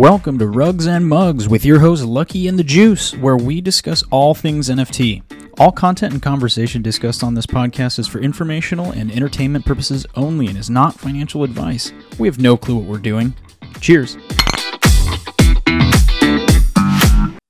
[0.00, 4.02] Welcome to Rugs and Mugs with your host Lucky and the Juice, where we discuss
[4.04, 5.22] all things NFT.
[5.60, 10.46] All content and conversation discussed on this podcast is for informational and entertainment purposes only
[10.46, 11.92] and is not financial advice.
[12.18, 13.34] We have no clue what we're doing.
[13.82, 14.16] Cheers.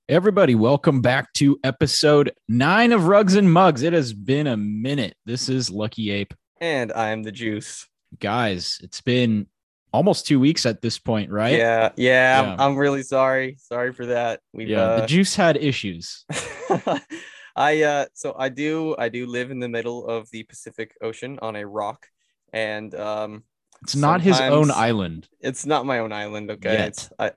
[0.09, 3.81] Everybody, welcome back to episode nine of Rugs and Mugs.
[3.81, 5.15] It has been a minute.
[5.25, 6.33] This is Lucky Ape.
[6.59, 7.87] And I'm the juice.
[8.19, 9.47] Guys, it's been
[9.93, 11.57] almost two weeks at this point, right?
[11.57, 12.41] Yeah, yeah.
[12.41, 12.51] Yeah.
[12.53, 13.57] I'm, I'm really sorry.
[13.59, 14.39] Sorry for that.
[14.53, 14.95] We've, Yeah.
[14.95, 16.25] the uh, juice had issues.
[17.55, 21.37] I uh, so I do I do live in the middle of the Pacific Ocean
[21.41, 22.07] on a rock,
[22.53, 23.43] and um,
[23.81, 25.27] It's not his own island.
[25.41, 26.51] it's not my own island.
[26.51, 27.31] Okay, I.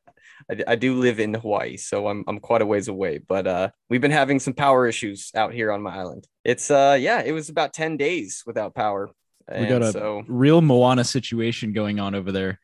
[0.50, 3.16] I, I do live in Hawaii, so I'm I'm quite a ways away.
[3.18, 6.27] But uh, we've been having some power issues out here on my island.
[6.44, 9.10] It's uh, yeah, it was about ten days without power.
[9.50, 12.58] We got a so real Moana situation going on over there.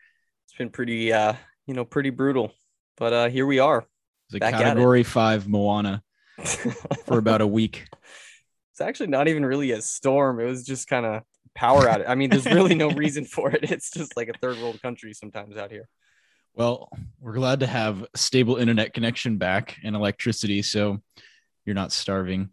[0.46, 1.34] it's been pretty uh,
[1.66, 2.52] you know, pretty brutal.
[2.96, 3.86] But uh, here we are.
[4.28, 4.64] It's a Back at it.
[4.64, 6.02] category five Moana
[7.06, 7.86] for about a week.
[8.72, 10.40] it's actually not even really a storm.
[10.40, 11.22] It was just kind of
[11.54, 12.08] power out.
[12.08, 13.70] I mean, there's really no reason for it.
[13.70, 15.88] It's just like a third world country sometimes out here.
[16.54, 16.90] Well,
[17.20, 20.98] we're glad to have stable internet connection back and electricity, so
[21.64, 22.50] you're not starving.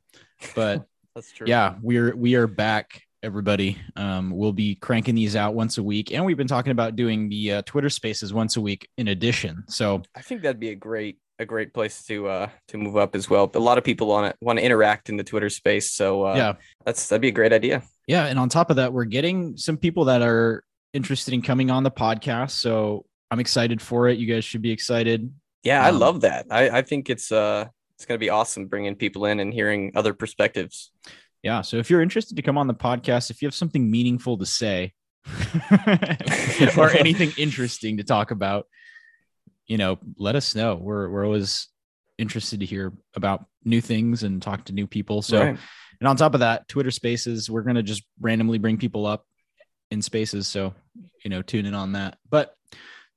[0.55, 1.47] But That's true.
[1.47, 3.77] yeah, we're we are back, everybody.
[3.95, 7.29] Um, we'll be cranking these out once a week, and we've been talking about doing
[7.29, 9.63] the uh, Twitter Spaces once a week in addition.
[9.67, 13.13] So I think that'd be a great a great place to uh to move up
[13.15, 13.51] as well.
[13.53, 16.35] A lot of people want it want to interact in the Twitter space, so uh,
[16.35, 16.53] yeah,
[16.85, 17.83] that's that'd be a great idea.
[18.07, 21.69] Yeah, and on top of that, we're getting some people that are interested in coming
[21.69, 22.51] on the podcast.
[22.51, 24.17] So I'm excited for it.
[24.17, 25.31] You guys should be excited.
[25.63, 26.47] Yeah, I Um, love that.
[26.49, 27.65] I I think it's uh
[27.95, 30.91] it's gonna be awesome bringing people in and hearing other perspectives.
[31.43, 31.61] Yeah.
[31.61, 34.45] So if you're interested to come on the podcast, if you have something meaningful to
[34.45, 34.93] say
[36.77, 38.67] or anything interesting to talk about,
[39.67, 40.75] you know, let us know.
[40.75, 41.67] We're we're always
[42.17, 45.21] interested to hear about new things and talk to new people.
[45.21, 45.57] So Right.
[45.99, 49.25] and on top of that, Twitter Spaces, we're gonna just randomly bring people up
[49.91, 50.47] in spaces.
[50.47, 50.73] So
[51.23, 52.17] you know, tune in on that.
[52.29, 52.53] But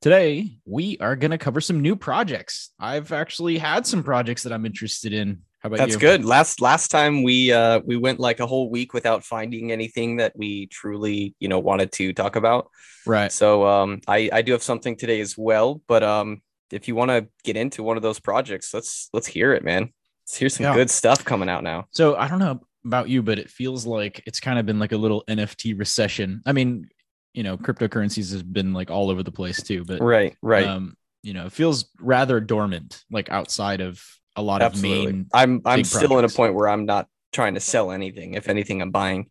[0.00, 2.70] today we are gonna cover some new projects.
[2.78, 5.42] I've actually had some projects that I'm interested in.
[5.60, 6.00] How about That's you?
[6.00, 6.24] good.
[6.24, 10.32] Last last time we uh we went like a whole week without finding anything that
[10.36, 12.70] we truly, you know, wanted to talk about.
[13.06, 13.32] Right.
[13.32, 17.10] So um I I do have something today as well, but um if you want
[17.10, 19.92] to get into one of those projects, let's let's hear it, man.
[20.24, 20.74] Let's hear some Yeah.
[20.74, 21.86] good stuff coming out now.
[21.90, 24.92] So I don't know about you, but it feels like it's kind of been like
[24.92, 26.42] a little NFT recession.
[26.46, 26.88] I mean,
[27.34, 30.66] you know, cryptocurrencies has been like all over the place too, but Right, right.
[30.66, 34.02] um, you know, it feels rather dormant, like outside of
[34.36, 34.62] a lot Absolutely.
[34.62, 38.34] of main I'm I'm still in a point where I'm not trying to sell anything.
[38.34, 39.30] If anything, I'm buying.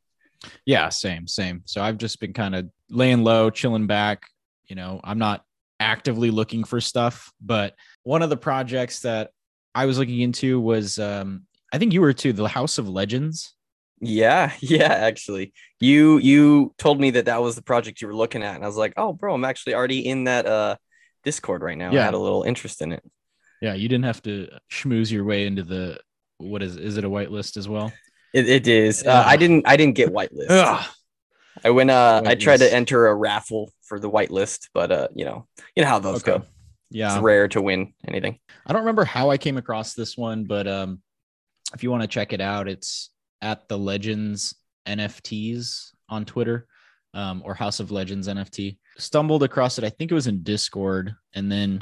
[0.65, 1.61] Yeah, same, same.
[1.65, 4.23] So I've just been kind of laying low, chilling back.
[4.67, 5.43] You know, I'm not
[5.79, 9.31] actively looking for stuff, but one of the projects that
[9.75, 13.53] I was looking into was um I think you were too, the House of Legends.
[14.01, 15.53] Yeah, yeah, actually.
[15.79, 18.67] You you told me that that was the project you were looking at and I
[18.67, 20.77] was like, "Oh, bro, I'm actually already in that uh
[21.23, 21.95] Discord right now.
[21.97, 22.05] I Yeah.
[22.05, 23.03] had a little interest in it."
[23.61, 25.99] Yeah, you didn't have to schmooze your way into the
[26.37, 27.91] what is is it a whitelist as well?
[28.33, 29.05] It, it is.
[29.05, 30.49] Uh, I didn't I didn't get whitelist.
[30.49, 30.85] Ugh.
[31.63, 35.25] I went uh I tried to enter a raffle for the whitelist, but uh you
[35.25, 36.39] know, you know how those Okay.
[36.39, 36.45] go.
[36.89, 37.15] Yeah.
[37.15, 38.39] It's rare to win anything.
[38.65, 41.01] I don't remember how I came across this one, but um
[41.73, 44.55] if you want to check it out, it's at the Legends
[44.87, 46.67] NFTs on Twitter
[47.13, 48.77] um, or House of Legends NFT.
[48.97, 49.83] Stumbled across it.
[49.83, 51.79] I think it was in Discord and then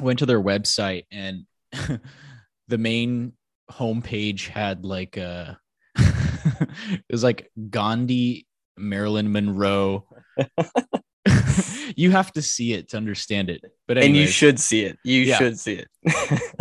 [0.00, 1.44] went to their website and
[2.68, 3.32] the main
[3.70, 5.58] homepage had like a
[5.96, 8.46] it was like Gandhi,
[8.76, 10.06] Marilyn Monroe.
[11.96, 13.62] you have to see it to understand it.
[13.88, 14.98] But and you should see it.
[15.02, 15.38] You Yeah.
[15.38, 15.88] should see it.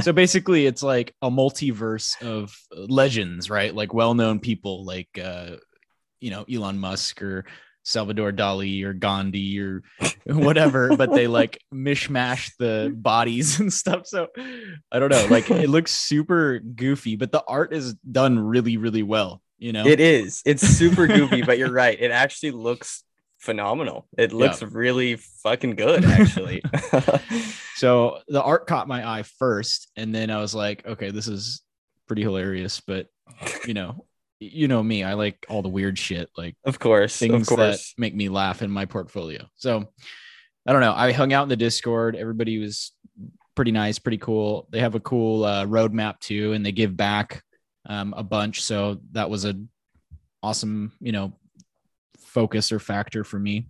[0.02, 5.58] so basically it's like a multiverse of legends right like well-known people like uh
[6.20, 7.46] you know elon musk or
[7.86, 9.82] salvador dali or gandhi or
[10.26, 14.28] whatever but they like mishmash the bodies and stuff so
[14.92, 19.04] i don't know like it looks super goofy but the art is done really really
[19.04, 20.42] well you know It is.
[20.46, 21.98] It's super goofy, but you're right.
[21.98, 23.06] It actually looks
[23.38, 24.06] phenomenal.
[24.18, 26.62] It looks really fucking good, actually.
[27.76, 31.62] so the art caught my eye first and then i was like okay this is
[32.08, 33.08] pretty hilarious but
[33.66, 34.06] you know
[34.40, 37.18] you know me i like all the weird shit like of course.
[37.18, 39.46] things of that make me laugh in my portfolio.
[39.56, 39.88] So
[40.68, 40.94] I don't know.
[40.94, 42.16] I hung out in the Discord.
[42.16, 42.92] Everybody was
[43.56, 44.68] pretty nice, pretty cool.
[44.72, 47.44] They have a cool uh, roadmap too, and they give back
[47.88, 48.64] um, a bunch.
[48.64, 49.56] So that was a
[50.42, 51.34] awesome, you know,
[52.20, 53.70] focus or factor for me.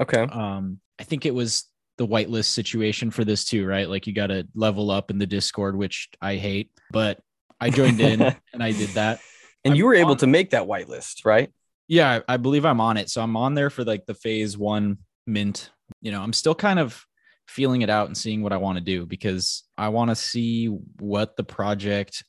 [0.00, 0.22] Okay.
[0.22, 1.64] Um, I think it was
[1.96, 3.88] the whitelist situation for this too, right?
[3.88, 7.20] Like you got to level up in the Discord, which I hate, but
[7.60, 8.22] I joined in
[8.52, 9.20] and I did that.
[9.64, 11.50] And I'm you were able on- to make that whitelist, right?
[11.88, 13.08] Yeah, I I believe I'm on it.
[13.10, 15.70] So I'm on there for like the phase one mint.
[16.02, 17.02] You know, I'm still kind of
[17.46, 20.66] feeling it out and seeing what I want to do because I want to see
[20.66, 22.22] what the project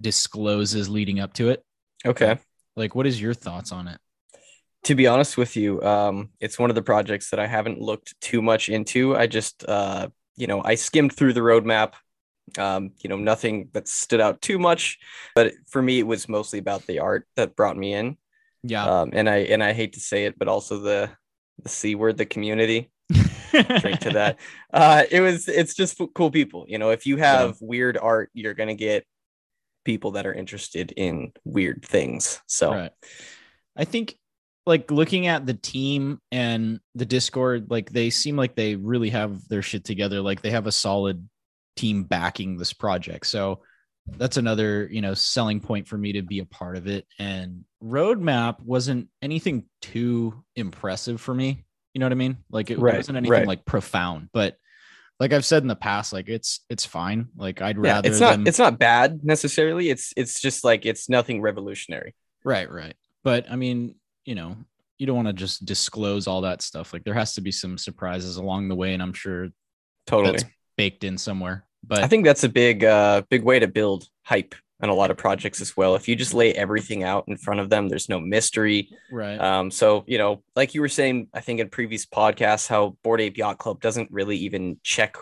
[0.00, 1.64] discloses leading up to it.
[2.06, 2.38] Okay.
[2.76, 3.98] Like, what is your thoughts on it?
[4.84, 8.20] To be honest with you, um, it's one of the projects that I haven't looked
[8.20, 9.16] too much into.
[9.16, 11.94] I just, uh, you know, I skimmed through the roadmap.
[12.58, 14.98] Um, you know, nothing that stood out too much,
[15.34, 18.16] but for me, it was mostly about the art that brought me in.
[18.62, 18.84] Yeah.
[18.84, 21.10] Um, and I and I hate to say it, but also the
[21.62, 22.90] the c word, the community.
[23.10, 24.38] drink to that.
[24.72, 26.64] Uh, it was it's just cool people.
[26.68, 29.04] You know, if you have weird art, you're gonna get
[29.84, 32.40] people that are interested in weird things.
[32.46, 32.92] So Right.
[33.76, 34.16] I think
[34.66, 39.46] like looking at the team and the Discord, like they seem like they really have
[39.48, 40.20] their shit together.
[40.20, 41.28] Like they have a solid
[41.76, 43.26] team backing this project.
[43.26, 43.60] So
[44.06, 47.06] that's another, you know, selling point for me to be a part of it.
[47.18, 51.64] And roadmap wasn't anything too impressive for me.
[51.94, 52.38] You know what I mean?
[52.50, 53.46] Like it Right, wasn't anything right.
[53.46, 54.56] like profound, but
[55.20, 57.28] like I've said in the past, like it's it's fine.
[57.36, 59.88] Like I'd yeah, rather it's not them it's not bad necessarily.
[59.88, 62.14] It's it's just like it's nothing revolutionary.
[62.44, 62.94] Right, right.
[63.22, 63.94] But I mean,
[64.24, 64.56] you know,
[64.98, 66.92] you don't want to just disclose all that stuff.
[66.92, 69.48] Like there has to be some surprises along the way, and I'm sure
[70.06, 70.38] Totally.
[70.76, 71.64] Baked in somewhere.
[71.86, 75.10] But I think that's a big uh big way to build hype on a lot
[75.10, 75.94] of projects as well.
[75.94, 78.90] If you just lay everything out in front of them, there's no mystery.
[79.10, 82.96] right, Um, so you know, like you were saying, I think in previous podcasts, how
[83.02, 85.16] Bored Ape Yacht Club doesn't really even check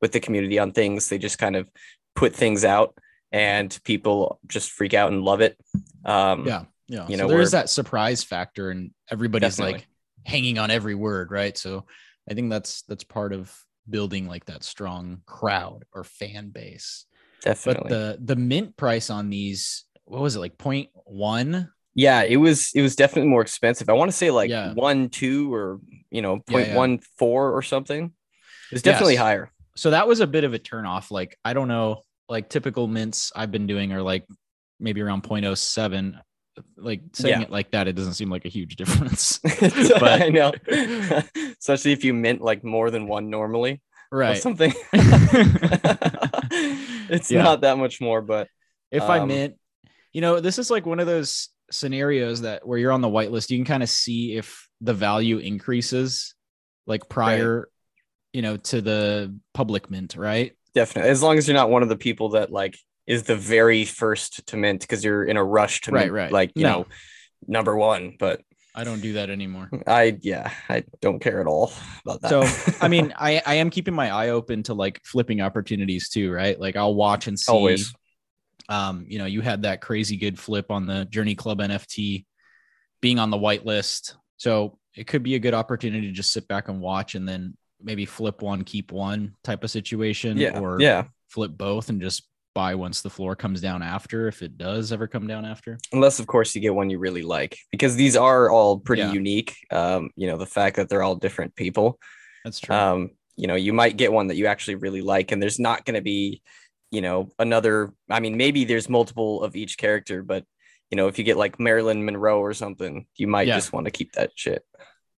[0.00, 1.08] with the community on things.
[1.08, 1.68] They just kind of
[2.14, 2.96] put things out,
[3.30, 5.56] and people just freak out and love it.
[6.04, 7.06] Um, yeah, yeah.
[7.08, 9.72] you so know, there is that surprise factor, and everybody's Definitely.
[9.80, 9.86] like
[10.24, 11.56] hanging on every word, right?
[11.56, 11.84] So
[12.28, 13.54] I think that's that's part of
[13.88, 17.06] building like that strong crowd or fan base.
[17.42, 17.88] definitely.
[17.88, 20.58] But the the mint price on these, what was it like?
[20.58, 21.70] Point one?
[21.96, 23.88] yeah, it was it was definitely more expensive.
[23.88, 24.72] I want to say like Yeah.
[24.74, 26.76] one two or you know Yeah, point yeah.
[26.76, 28.04] one four or something.
[28.06, 29.22] It was definitely Yes.
[29.22, 29.52] higher.
[29.76, 31.10] so that was a bit of a turn off.
[31.10, 34.24] Like, I don't know, like typical mints I've been doing are like
[34.80, 36.20] maybe around 0.07.
[36.76, 37.42] Like saying Yeah.
[37.46, 39.38] it like that, it doesn't seem like a huge difference.
[39.58, 40.52] but I know,
[41.58, 43.80] especially if you mint like more than one normally
[44.12, 44.36] or right.
[44.38, 44.72] something.
[47.08, 47.42] it's Yeah.
[47.42, 48.48] not that much more, but
[48.90, 49.54] if I um, mint,
[50.12, 53.50] you know, this is like one of those scenarios that where you're on the whitelist,
[53.50, 56.34] you can kind of see if the value increases
[56.86, 57.68] like prior,
[58.32, 60.52] you know, to the public mint, right?
[60.74, 63.84] definitely as long as you're not one of the people that like is the very
[63.84, 66.32] first to mint because you're in a rush to Right, mint, right.
[66.32, 66.70] like you No.
[66.80, 66.86] know
[67.46, 68.16] number one.
[68.18, 68.40] But
[68.74, 69.70] I don't do that anymore.
[69.86, 71.72] I yeah, I don't care at all
[72.04, 72.28] about that.
[72.30, 76.32] So I mean, I I am keeping my eye open to like flipping opportunities too,
[76.32, 76.58] right?
[76.58, 77.52] Like I'll watch and see.
[77.52, 77.92] always
[78.68, 82.24] Um, you know, you had that crazy good flip on the Journey Club NFT,
[83.02, 86.68] being on the whitelist, so it could be a good opportunity to just sit back
[86.68, 91.04] and watch, and then maybe flip one, keep one type of situation, yeah, or yeah.
[91.28, 95.06] flip both and just buy once the floor comes down after, if it does ever
[95.06, 95.78] come down after.
[95.92, 99.12] Unless of course you get one you really like because these are all pretty Yeah.
[99.12, 99.54] unique.
[99.70, 101.98] Um, you know the fact that they're all different people.
[102.44, 102.74] That's true.
[102.74, 105.84] um, you know, you might get one that you actually really like, and there's not
[105.84, 106.40] going to be,
[106.92, 107.92] you know, another.
[108.08, 110.44] I mean, maybe there's multiple of each character, but
[110.90, 113.56] you know, if you get like Marilyn Monroe or something, you might Yeah.
[113.56, 114.62] just want to keep that shit.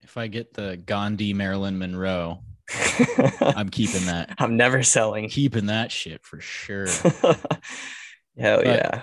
[0.03, 2.45] if I get the Gandhi Marilyn Monroe,
[3.41, 4.35] I'm keeping that.
[4.39, 5.29] I'm never selling.
[5.29, 6.87] keeping that shit for sure.
[8.39, 9.03] Hell But- yeah.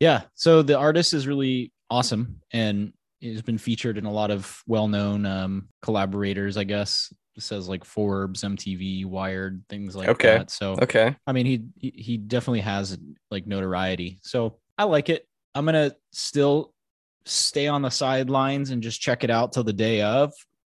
[0.00, 0.22] yeah.
[0.34, 2.92] So the artist is really awesome and
[3.22, 7.12] has been featured in a lot of well-known um, collaborators, I guess.
[7.36, 10.38] It says like Forbes, MTV, Wired, things like Okay.
[10.38, 10.50] that.
[10.50, 11.14] So Okay.
[11.26, 12.98] I mean, he he- he definitely has
[13.30, 14.18] like notoriety.
[14.22, 15.24] So I like it.
[15.54, 16.72] I'm gonna still
[17.24, 20.32] stay on the sidelines and just check it out till the day of,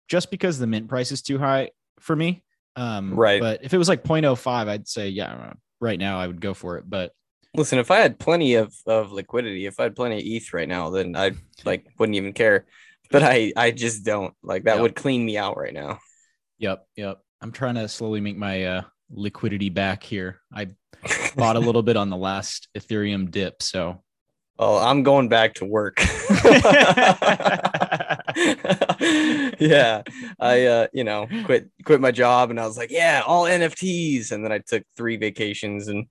[0.08, 1.70] just because the mint price is too high
[2.04, 2.44] for me.
[2.76, 3.42] Um, Right.
[3.42, 5.54] But if it was like 0.05, I'd say yeah.
[5.80, 6.90] Right now, I would go for it.
[6.90, 7.12] But
[7.56, 10.68] Listen, if I had plenty of, of liquidity, if I had plenty of ETH right
[10.68, 11.32] now, then I
[11.66, 12.66] like wouldn't even care.
[13.12, 14.34] But I I just don't.
[14.42, 14.82] Like that Yeah.
[14.82, 16.00] would clean me out right now.
[16.60, 17.20] Yep, yep.
[17.42, 18.82] I'm trying to slowly make my uh,
[19.12, 20.40] liquidity back here.
[20.54, 20.70] I
[21.36, 24.02] bought a little bit on the last Ethereum dip, so
[24.58, 25.98] Oh, I'm going back to work.
[29.60, 30.04] yeah.
[30.40, 34.32] I uh, you know, quit quit my job and I was like, yeah, all NFTs.
[34.32, 36.08] And then I took three vacations and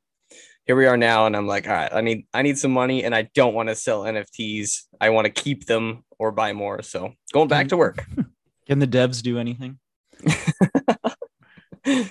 [0.67, 1.27] here we are now.
[1.27, 3.69] And I'm like, all right, I need I need some money and I don't want
[3.69, 4.83] to sell NFTs.
[5.01, 6.83] I want to keep them or buy more.
[6.83, 8.05] So going back to work.
[8.67, 9.79] can the devs do anything?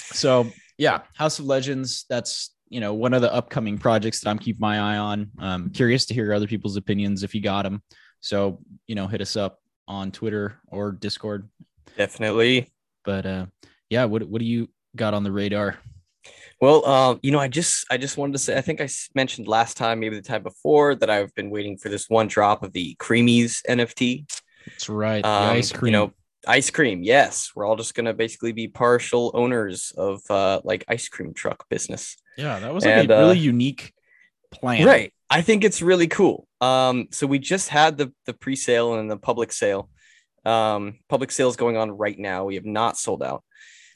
[0.00, 2.04] so yeah, House of Legends.
[2.08, 5.30] That's you know one of the upcoming projects that I'm keeping my eye on.
[5.38, 7.82] Um, curious to hear other people's opinions if you got them.
[8.20, 11.48] So you know, hit us up on Twitter or Discord.
[11.96, 12.68] Definitely.
[13.04, 13.46] But uh,
[13.88, 15.78] yeah, what what do you got on the radar?
[16.60, 19.46] Well, um, you know, I just I just wanted to say I think I mentioned
[19.46, 22.72] last time, maybe the time before, that I've been waiting for this one drop of
[22.72, 24.30] the Creemees NFT.
[24.66, 25.24] That's right.
[25.24, 25.92] Um, ice cream.
[25.92, 26.12] You know,
[26.46, 27.02] ice cream.
[27.02, 31.68] Yes, we're all just gonna basically be partial owners of uh, like ice cream truck
[31.68, 32.16] business.
[32.36, 33.92] Yeah, that was like and, a really uh, unique
[34.50, 34.84] plan.
[34.84, 35.12] Right.
[35.28, 36.45] I think it's really cool.
[36.60, 39.90] Um, so we just had the the pre-sale and the public sale.
[40.44, 42.44] Um, public sales going on right now.
[42.44, 43.44] We have not sold out.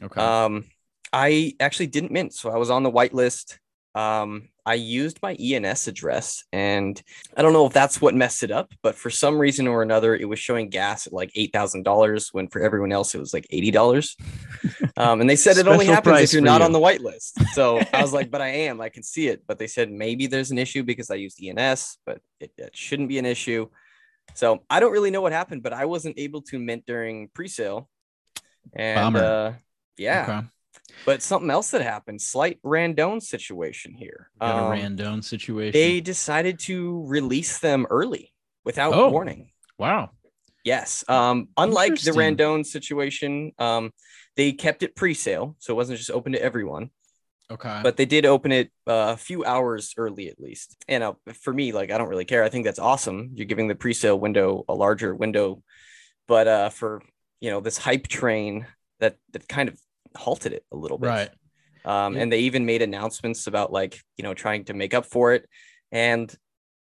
[0.03, 0.21] Okay.
[0.21, 0.65] Um,
[1.13, 3.59] I actually didn't mint, so I was on the whitelist.
[3.95, 7.01] Um, I used my ENS address, and
[7.37, 10.15] I don't know if that's what messed it up, but for some reason or another,
[10.15, 13.35] it was showing gas at like eight thousand dollars when for everyone else it was
[13.35, 14.17] like eighty dollars.
[14.97, 16.67] Um, and they said it only happens if you're not you.
[16.67, 17.43] on the whitelist.
[17.55, 19.45] So I was like, but I am, I can see it.
[19.47, 23.09] But they said maybe there's an issue because I used ENS, but it, it shouldn't
[23.09, 23.69] be an issue.
[24.35, 27.89] So I don't really know what happened, but I wasn't able to mint during pre-sale.
[28.75, 29.53] And uh,
[29.97, 30.23] yeah.
[30.23, 30.49] Okay.
[31.07, 34.31] But something else that happened, slight Randone situation here.
[34.35, 35.73] We got um, a Randone situation.
[35.73, 38.33] They decided to release them early
[38.65, 39.51] without oh, warning.
[39.79, 40.11] Wow.
[40.65, 41.05] Yes.
[41.09, 43.93] Um, unlike the Randone situation, um,
[44.37, 46.91] they kept it pre-sale, so it wasn't just open to everyone.
[47.51, 47.81] Okay.
[47.83, 50.77] But they did open it uh, a few hours early at least.
[50.87, 52.45] And uh, for me, like I don't really care.
[52.45, 53.31] I think that's awesome.
[53.35, 55.63] You're giving the pre-sale window a larger window.
[56.29, 57.03] But uh, for
[57.41, 58.67] you know this hype train
[59.01, 59.81] that that kind of
[60.17, 61.09] halted it a little bit.
[61.09, 61.31] Right.
[61.85, 62.23] Um, yeah.
[62.23, 65.49] And they even made announcements about like, you know, trying to make up for it.
[65.93, 66.35] And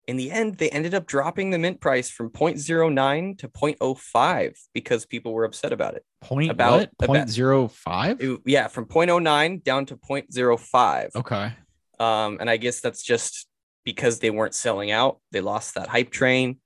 [0.08, 5.06] in the end, they ended up dropping the mint price from 0.09 to 0.05 because
[5.06, 6.04] people were upset about it.
[6.22, 7.28] Point about what?
[7.28, 8.42] 0.05?
[8.46, 11.16] yeah, from 0.09 down to 0.05.
[11.16, 11.54] Okay.
[12.00, 13.48] Um, and I guess that's just
[13.86, 15.20] because they weren't selling out.
[15.32, 16.60] They lost that hype train.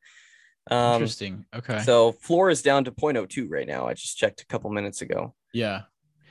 [0.72, 1.46] Um, Interesting.
[1.54, 1.80] Okay.
[1.80, 3.88] So floor is down to 0.02 right now.
[3.88, 5.36] I just checked a couple minutes ago.
[5.54, 5.82] Yeah.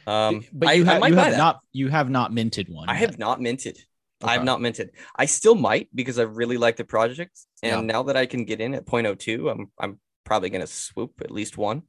[0.06, 2.88] Um, but you, I, ha- I you have not you have not minted one.
[2.88, 3.00] I yet.
[3.00, 3.78] have not minted.
[4.22, 4.30] Okay.
[4.30, 4.90] I have not minted.
[5.16, 7.92] I still might because I really like the project, and yeah.
[7.92, 11.58] now that I can get in at 0.02, I'm I'm probably gonna swoop at least
[11.58, 11.82] one.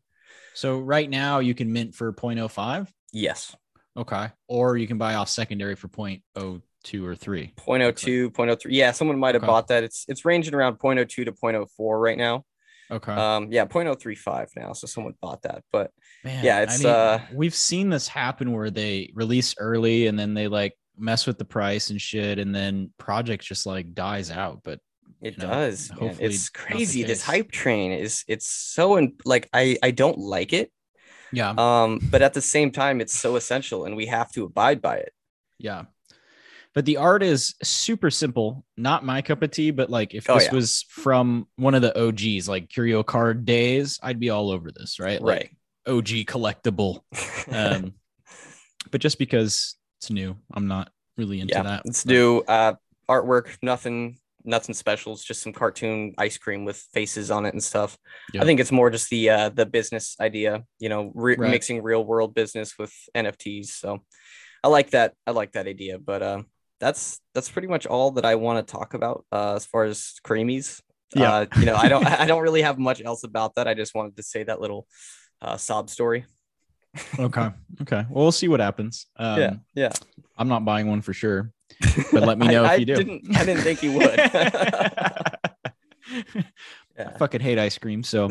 [0.54, 2.88] So right now you can mint for 0.05.
[3.12, 3.56] Yes.
[3.96, 4.30] Okay.
[4.48, 7.54] Or you can buy off secondary for 0.02 or 3.
[7.58, 8.66] 0.02, 0.03.
[8.70, 9.48] Yeah, someone might have okay.
[9.48, 9.84] bought that.
[9.84, 11.68] It's it's ranging around 0.02 to 0.04
[12.02, 12.46] right now.
[12.94, 13.12] Okay.
[13.12, 14.74] Um, yeah, 0.035 now.
[14.74, 15.64] So someone bought that.
[15.72, 15.92] But
[16.24, 20.18] Man, yeah, it's I mean, uh we've seen this happen where they release early and
[20.18, 24.30] then they like mess with the price and shit, and then project just like dies
[24.30, 24.62] out.
[24.64, 24.80] But
[25.22, 25.92] it know, does.
[26.00, 27.04] It's crazy.
[27.04, 30.72] This hype train is it's so in, like I I don't like it.
[31.32, 31.56] Yeah.
[31.58, 34.98] Um, but at the same time, it's so essential and we have to abide by
[34.98, 35.14] it.
[35.58, 35.86] Yeah
[36.74, 38.66] but the art is super simple.
[38.78, 40.54] Not my cup of tea but like if oh, this yeah.
[40.54, 45.00] was from one of the og's like curio card days i'd be all over this
[45.00, 45.22] right?
[45.22, 45.50] Right.
[45.50, 47.02] Like og collectible.
[47.52, 47.94] Um
[48.92, 52.12] but just because it's new i'm not really into yeah, that it's but...
[52.12, 52.74] new uh
[53.10, 55.14] artwork nothing nothing special.
[55.14, 57.98] It's just some cartoon ice cream with faces on it and stuff.
[58.38, 61.52] I think it's more just the uh the business idea you know re- right.
[61.52, 64.04] mixing real world business with nfts so
[64.64, 66.42] i like that i like that idea but uh,
[66.84, 70.16] that's that's pretty much all that I want to talk about uh, as far as
[70.24, 70.82] creemees.
[71.16, 73.68] Yeah, uh, you know, I don't I don't really have much else about that.
[73.68, 74.86] I just wanted to say that little
[75.42, 76.26] uh, sob story.
[77.18, 77.50] okay,
[77.82, 78.06] okay.
[78.10, 79.08] Well, we'll see what happens.
[79.16, 79.92] Um, yeah, yeah.
[80.38, 81.52] I'm not buying one for sure,
[82.12, 82.94] but let me know I, if you do.
[82.94, 84.18] I Didn't, I didn't think you would.
[84.18, 85.30] yeah.
[87.00, 88.30] I fucking hate ice cream, so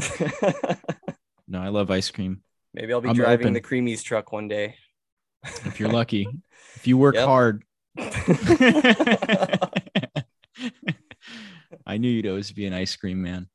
[1.49, 2.43] no, I love ice cream.
[2.75, 3.55] Maybe I'll be I'm driving open.
[3.55, 4.77] the creemees truck one day.
[5.45, 6.29] if you're lucky,
[6.77, 7.27] if you work yep.
[7.27, 7.65] hard,
[11.87, 13.49] I knew you'd always be an ice cream man.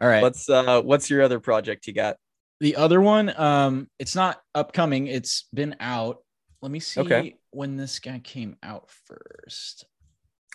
[0.00, 0.22] All right.
[0.22, 2.16] What's uh what's your other project you got?
[2.60, 6.18] The other one, um, it's not upcoming, it's been out.
[6.62, 7.36] Let me see okay.
[7.50, 9.86] when this guy came out first.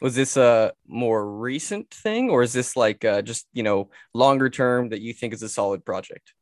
[0.01, 4.50] Was this a more recent thing or is this like uh, just you know longer
[4.50, 6.33] term that you think is a solid project?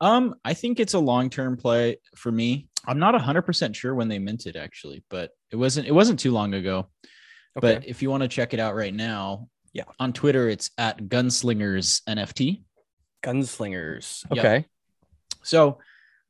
[0.00, 2.66] Um, I think it's a long-term play for me.
[2.86, 6.54] I'm not 100% sure when they minted actually, but it wasn't it wasn't too long
[6.54, 6.88] ago.
[7.56, 7.74] Okay.
[7.74, 9.84] But if you want to check it out right now, yeah.
[9.98, 12.62] On Twitter it's at Gunslingers NFT.
[13.22, 14.24] Gunslingers.
[14.30, 14.56] Okay.
[14.56, 14.66] Yep.
[15.42, 15.78] So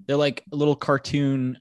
[0.07, 1.59] they're like little cartoon,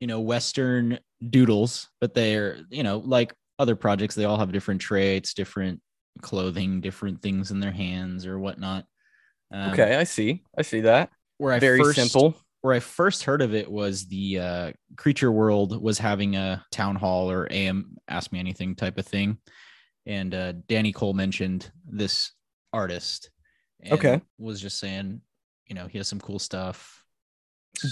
[0.00, 4.80] you know, western doodles, but they're, you know, like other projects, they all have different
[4.80, 5.80] traits, different
[6.22, 8.84] clothing, different things in their hands or whatnot.
[9.52, 10.42] Um, okay, I see.
[10.56, 12.36] I see that where I very first, simple.
[12.62, 16.96] Where I first heard of it was the uh, Creature World was having a town
[16.96, 19.38] hall or AM Ask Me Anything type of thing,
[20.06, 22.32] and uh, Danny Cole mentioned this
[22.72, 23.30] artist.
[23.80, 24.20] and Okay.
[24.38, 25.20] was just saying,
[25.66, 27.02] you know, he has some cool stuff.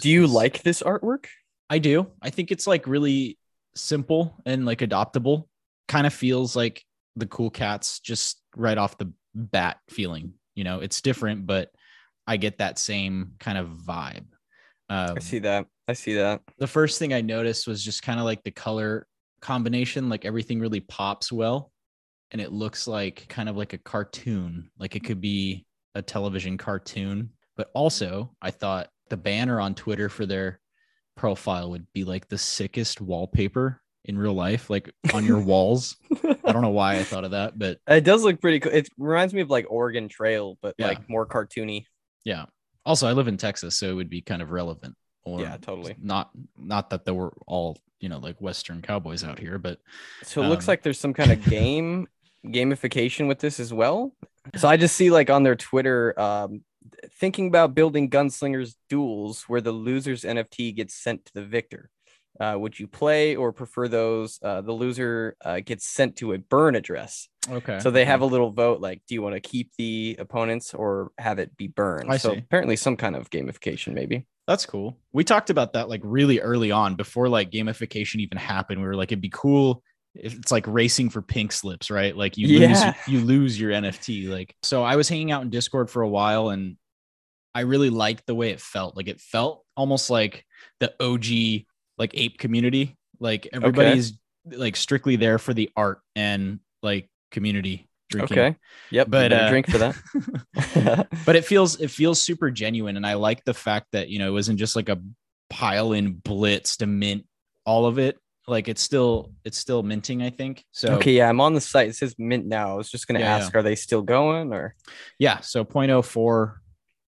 [0.00, 1.26] Do you like this artwork?
[1.70, 2.08] I do.
[2.20, 3.38] I think it's like really
[3.74, 5.44] simple and like adoptable.
[5.86, 6.84] Kind of feels like
[7.16, 10.34] the cool cats just right off the bat feeling.
[10.54, 11.70] You know, it's different, but
[12.26, 14.26] I get that same kind of vibe.
[14.88, 15.66] Um, I see that.
[15.86, 16.42] I see that.
[16.58, 19.06] the first thing I noticed was just kind of like the color
[19.40, 21.72] combination, like everything really pops well.
[22.30, 25.64] And it looks like kind of like a cartoon, like it could be
[25.94, 27.30] a television cartoon.
[27.56, 30.60] But also, I thought the banner on Twitter for their
[31.16, 35.96] profile would be like the sickest wallpaper in real life, like on your walls.
[36.44, 38.72] I don't know why I thought of that, but It does look pretty cool.
[38.72, 40.88] It reminds me of like Oregon Trail, but Yeah.
[40.88, 41.84] like more cartoony.
[42.24, 42.44] yeah.
[42.84, 44.94] Also, I live in Texas, so it would be kind of relevant.
[45.24, 45.94] Or Yeah, totally.
[46.00, 49.78] Not not that there were all, you know, like Western cowboys out here, but
[50.22, 52.08] So it looks Um, like there's some kind of game
[52.46, 54.12] gamification with this as well.
[54.56, 56.62] So I just see like on their Twitter, um,
[57.20, 61.90] thinking about building gunslingers duels where the loser's NFT gets sent to the victor.
[62.40, 64.38] Uh, would you play or prefer those?
[64.42, 67.28] Uh, the loser uh, gets sent to a burn address.
[67.50, 67.78] okay.
[67.80, 71.10] So they have a little vote like, do you want to keep the opponents or
[71.18, 72.10] have it be burned?
[72.10, 72.38] I so see.
[72.38, 74.26] apparently some kind of gamification, maybe.
[74.46, 74.96] That's cool.
[75.12, 78.80] We talked about that like really early on before like gamification even happened.
[78.80, 79.82] We were like, it'd be cool
[80.14, 82.16] if it's like racing for pink slips, right?
[82.16, 82.68] Like you Yeah.
[82.68, 84.28] lose you lose your NFT.
[84.28, 86.76] Like so I was hanging out in Discord for a while and
[87.54, 88.96] I really liked the way it felt.
[88.96, 90.44] Like it felt almost like
[90.80, 91.66] the OG
[91.98, 92.96] like ape community.
[93.20, 94.12] Like everybody's
[94.44, 98.38] like strictly there for the art and like community drinking.
[98.38, 98.56] Okay.
[98.90, 99.10] Yep.
[99.10, 101.08] But, uh, drink for that.
[101.26, 104.28] but it feels it feels super genuine and i like the fact that you know
[104.28, 104.98] it wasn't just like a
[105.50, 107.26] pile in blitz to mint
[107.66, 111.12] all of it like it's still it's still minting i think so okay.
[111.12, 111.28] Yeah.
[111.28, 111.88] I'm on the site.
[111.88, 112.72] It says mint now.
[112.72, 114.74] I was just going to Yeah, ask, are they still going or?
[115.18, 116.54] yeah so 0.04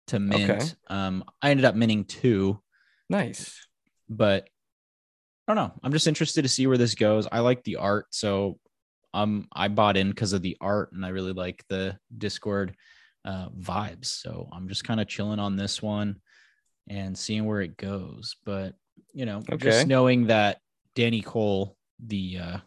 [0.07, 0.65] to mint Okay.
[0.87, 2.61] um i ended up minting two
[3.09, 3.67] Nice.
[4.09, 4.47] but
[5.51, 5.79] i don't know.
[5.83, 7.27] I'm just interested to see where this goes.
[7.31, 8.57] I like the art so
[9.13, 12.73] um i bought in because of the art and i really like the discord
[13.25, 14.05] uh vibes.
[14.05, 16.21] So i'm just kind of chilling on this one
[16.87, 18.37] and seeing where it goes.
[18.45, 18.73] But
[19.13, 19.57] you know Okay.
[19.57, 20.59] just knowing that
[20.95, 22.57] danny cole the uh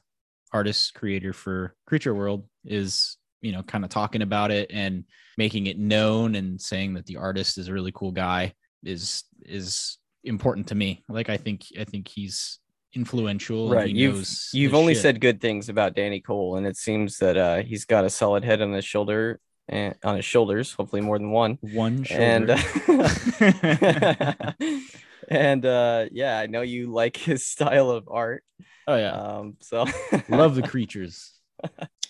[0.52, 5.04] artist creator for creature world is you know kind of talking about it and
[5.38, 8.52] making it known and saying that the artist is a really cool guy
[8.84, 11.02] is is important to me.
[11.08, 12.58] Like i think i think he's
[12.94, 13.94] influential and Right.
[13.94, 15.02] You've you've only shit.
[15.02, 18.44] said good things about Danny Cole, and it seems that uh, he's got a solid
[18.44, 21.58] head on his shoulder and on his shoulders, hopefully more than one.
[21.60, 23.10] one And shoulder.
[25.28, 28.44] and uh, yeah, I know you like his style of art.
[28.86, 29.86] oh yeah Um, so
[30.28, 31.32] love the creatures.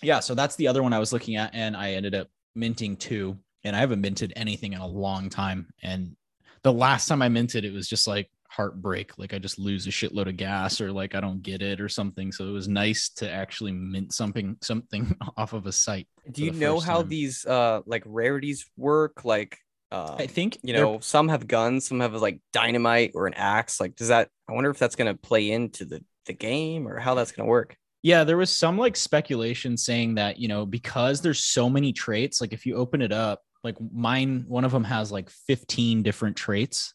[0.01, 2.97] Yeah, so that's the other one I was looking at, and I ended up minting
[2.97, 5.67] two, and I haven't minted anything in a long time.
[5.81, 6.15] And
[6.63, 9.91] the last time I minted, it was just like heartbreak, like I just lose a
[9.91, 12.31] shitload of gas, or like I don't get it, or something.
[12.31, 16.07] So it was nice to actually mint something, something off of a site.
[16.31, 17.09] Do you know how time.
[17.09, 19.25] these uh like rarities work?
[19.25, 19.57] Like
[19.91, 23.79] uh, I think you know, some have guns, some have like dynamite or an axe.
[23.79, 24.29] Like, does that?
[24.49, 27.77] I wonder if that's gonna play into the the game or how that's gonna work.
[28.01, 32.39] Yeah, there was some like speculation saying that, you know, because there's so many traits,
[32.39, 36.35] like if you open it up, like mine, one of them has like 15 different
[36.35, 36.93] traits.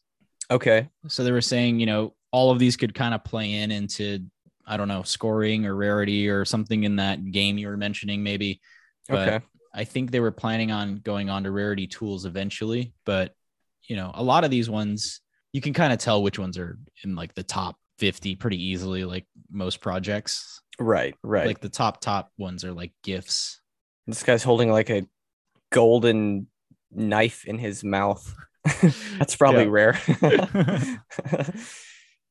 [0.51, 0.89] Okay.
[1.09, 4.25] So they were saying, you know, all of these could kind of play in into,
[4.67, 8.61] I don't know, scoring or rarity or something in that game you were mentioning, maybe.
[9.09, 9.45] But Okay.
[9.75, 12.93] I think they were planning on going on to rarity tools eventually.
[13.05, 13.35] But,
[13.85, 15.21] you know, a lot of these ones,
[15.53, 19.05] you can kind of tell which ones are in like the top 50 pretty easily,
[19.05, 20.61] like most projects.
[20.79, 21.15] Right.
[21.23, 21.47] Right.
[21.47, 23.61] Like the top, top ones are like gifts.
[24.07, 25.07] this guy's holding like a
[25.71, 26.49] golden
[26.93, 28.35] knife in his mouth.
[29.19, 29.99] that's probably rare.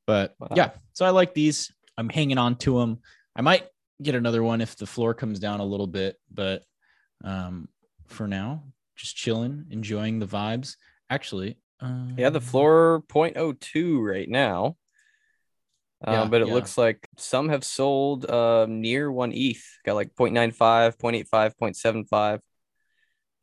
[0.09, 0.47] But Wow.
[0.55, 1.71] yeah, so I like these.
[1.95, 2.97] I'm hanging on to them.
[3.35, 3.67] I might
[4.01, 6.63] get another one if the floor comes down a little bit, but
[7.23, 7.69] um,
[8.07, 8.63] for now,
[8.95, 10.77] just chilling, enjoying the vibes.
[11.11, 14.77] Actually, um, yeah, the floor 0.02 right now.
[16.07, 16.55] Yeah, but it yeah.
[16.55, 19.63] looks like some have sold uh, near one ETH.
[19.85, 22.39] Got like 0.95, 0.85, 0.75.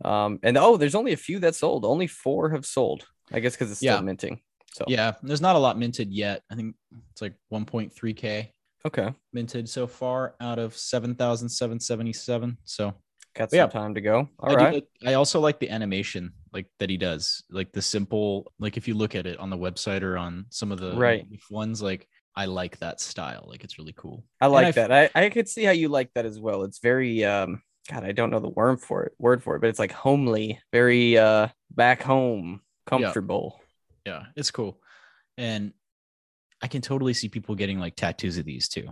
[0.05, 1.85] Um, and oh, there's only a few that sold.
[1.85, 3.07] Only four have sold.
[3.33, 4.01] I guess because it's still Yeah.
[4.01, 4.41] minting.
[4.75, 6.43] So Yeah, there's not a lot minted yet.
[6.51, 6.77] I think
[7.13, 8.51] it's like 1.3k
[8.85, 12.59] okay, minted so far out of 7,777.
[12.65, 12.95] So
[13.35, 13.65] got Yeah.
[13.65, 14.29] some time to go.
[14.39, 14.75] All I, right.
[14.75, 16.33] like- I also like the animation.
[16.53, 17.43] like that he does.
[17.51, 20.73] Like the simple, like if you look at it on the website or on some
[20.73, 21.27] of the Right.
[21.51, 23.45] ones, like I like that style.
[23.47, 24.25] Like it's really cool.
[24.41, 24.91] I like I that.
[24.91, 26.63] I, I could see how you like that as well.
[26.63, 29.69] It's very um God, I don't know the word for it, word for it, but
[29.69, 33.61] it's like homely, very uh back home, comfortable.
[34.05, 34.81] Yeah, it's cool.
[35.37, 35.73] And
[36.63, 38.89] I can totally see people getting like tattoos of these too.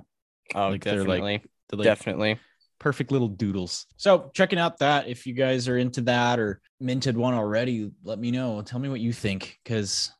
[0.55, 1.43] Oh, Like, they're, like, definitely.
[1.71, 2.39] They're like definitely.
[2.79, 3.87] perfect little doodles.
[3.97, 8.19] So checking out that if you guys are into that or minted one already, let
[8.19, 8.61] me know.
[8.63, 10.13] Tell me what you think because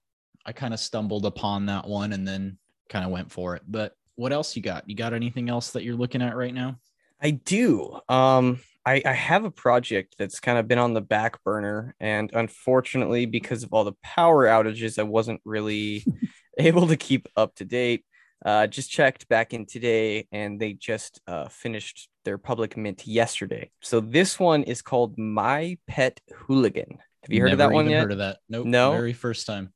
[0.47, 2.59] I kind of stumbled upon that one and then
[2.89, 3.63] kind of went for it.
[3.69, 4.89] But what else you got?
[4.89, 6.77] You got anything else that you're looking at right now?
[7.25, 7.99] I do.
[8.09, 12.31] Um, I, I have a project that's kind of been on the back burner, and
[12.35, 16.05] unfortunately, because of all the power outages, I wasn't really
[16.59, 18.05] able to keep up to date.
[18.45, 23.71] Uh, just checked back in today, and they just uh, finished their public mint yesterday.
[23.81, 26.99] So this one is called My Pet Hooligan.
[27.23, 28.03] Have you heard of that one yet?
[28.03, 28.37] Heard of that?
[28.51, 28.67] Nope.
[28.67, 28.93] No?
[28.93, 29.73] Very first time.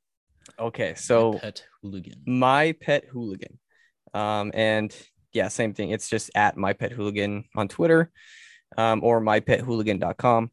[0.58, 2.22] Okay, so My pet hooligan.
[2.26, 3.58] my pet hooligan
[4.14, 4.94] um and
[5.32, 5.90] yeah same thing.
[5.90, 8.10] It's just at my pet hooligan on twitter
[8.76, 10.50] um or mypethooligan.com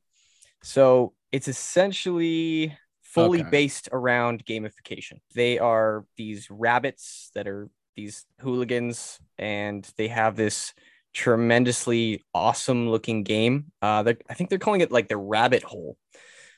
[0.63, 3.49] so it's essentially fully Okay.
[3.49, 5.19] based around gamification.
[5.33, 10.73] They are these rabbits that are these hooligans and they have this
[11.13, 13.71] tremendously awesome looking game.
[13.81, 15.97] Uh i think they're calling it like the rabbit hole.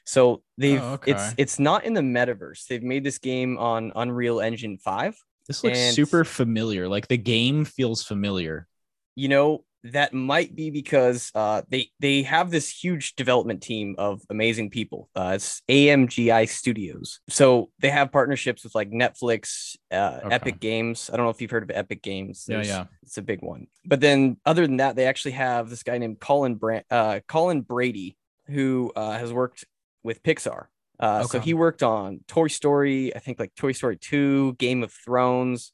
[0.06, 2.66] So they've Oh, it's it's not in the metaverse.
[2.68, 5.16] They've made this game on unreal engine 5
[5.48, 6.88] This looks and- super familiar.
[6.88, 8.68] Like the game feels familiar.
[9.16, 14.22] you know that might be because uh, they they have this huge development team of
[14.30, 15.08] amazing people.
[15.16, 20.36] Uh, it's AMGI Studios, so they have partnerships with like Netflix, uh, Okay.
[20.36, 21.10] Epic Games.
[21.12, 22.46] I don't know if you've heard of Epic Games.
[22.50, 22.86] Yeah, There's- yeah.
[23.04, 23.68] it's a big one.
[23.86, 27.62] But then other than that, they actually have this guy named Colin Brand, uh, Colin
[27.62, 29.64] Brady, who uh, has worked
[30.04, 30.66] with Pixar.
[31.00, 34.92] Uh, So he worked on Toy Story, I think like Toy Story 2, Game of
[34.92, 35.72] Thrones,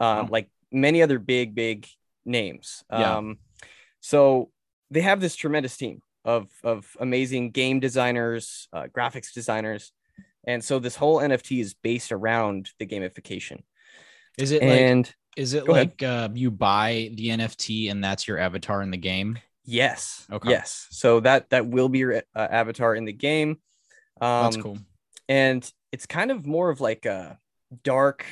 [0.00, 0.28] um, Wow.
[0.30, 1.86] like many other big, big
[2.24, 2.82] names.
[2.90, 3.16] Yeah.
[3.18, 3.38] Um,
[4.00, 4.50] so
[4.90, 9.92] they have this tremendous team of, of amazing game designers, uh, graphics designers.
[10.46, 13.62] And so this whole NFT is based around the gamification.
[14.36, 18.38] Is it like And is it like uh, you buy the NFT and that's your
[18.38, 19.38] avatar in the game?
[19.64, 20.50] yes, Okay.
[20.50, 20.86] yes.
[20.90, 23.58] So that that will be your uh, avatar in the game.
[24.20, 24.78] Um, That's cool.
[25.28, 27.38] and it's kind of more of like a
[27.82, 28.24] dark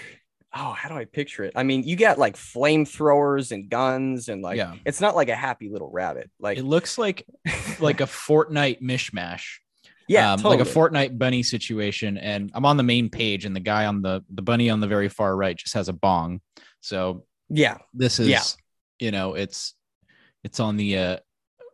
[0.54, 4.42] oh how do i picture it i mean you got like flamethrowers and guns and
[4.42, 4.74] like yeah.
[4.84, 7.26] it's not like a happy little rabbit like It looks like
[7.80, 9.44] like a Fortnite mishmash.
[10.08, 10.58] yeah um, totally.
[10.58, 12.18] like a Fortnite bunny situation.
[12.18, 14.86] And I'm on the main page, and the guy on the the bunny on the
[14.86, 16.40] very far right just has a bong.
[16.80, 18.42] So yeah this is, Yeah.
[18.98, 19.74] you know, it's
[20.44, 21.16] it's on the uh,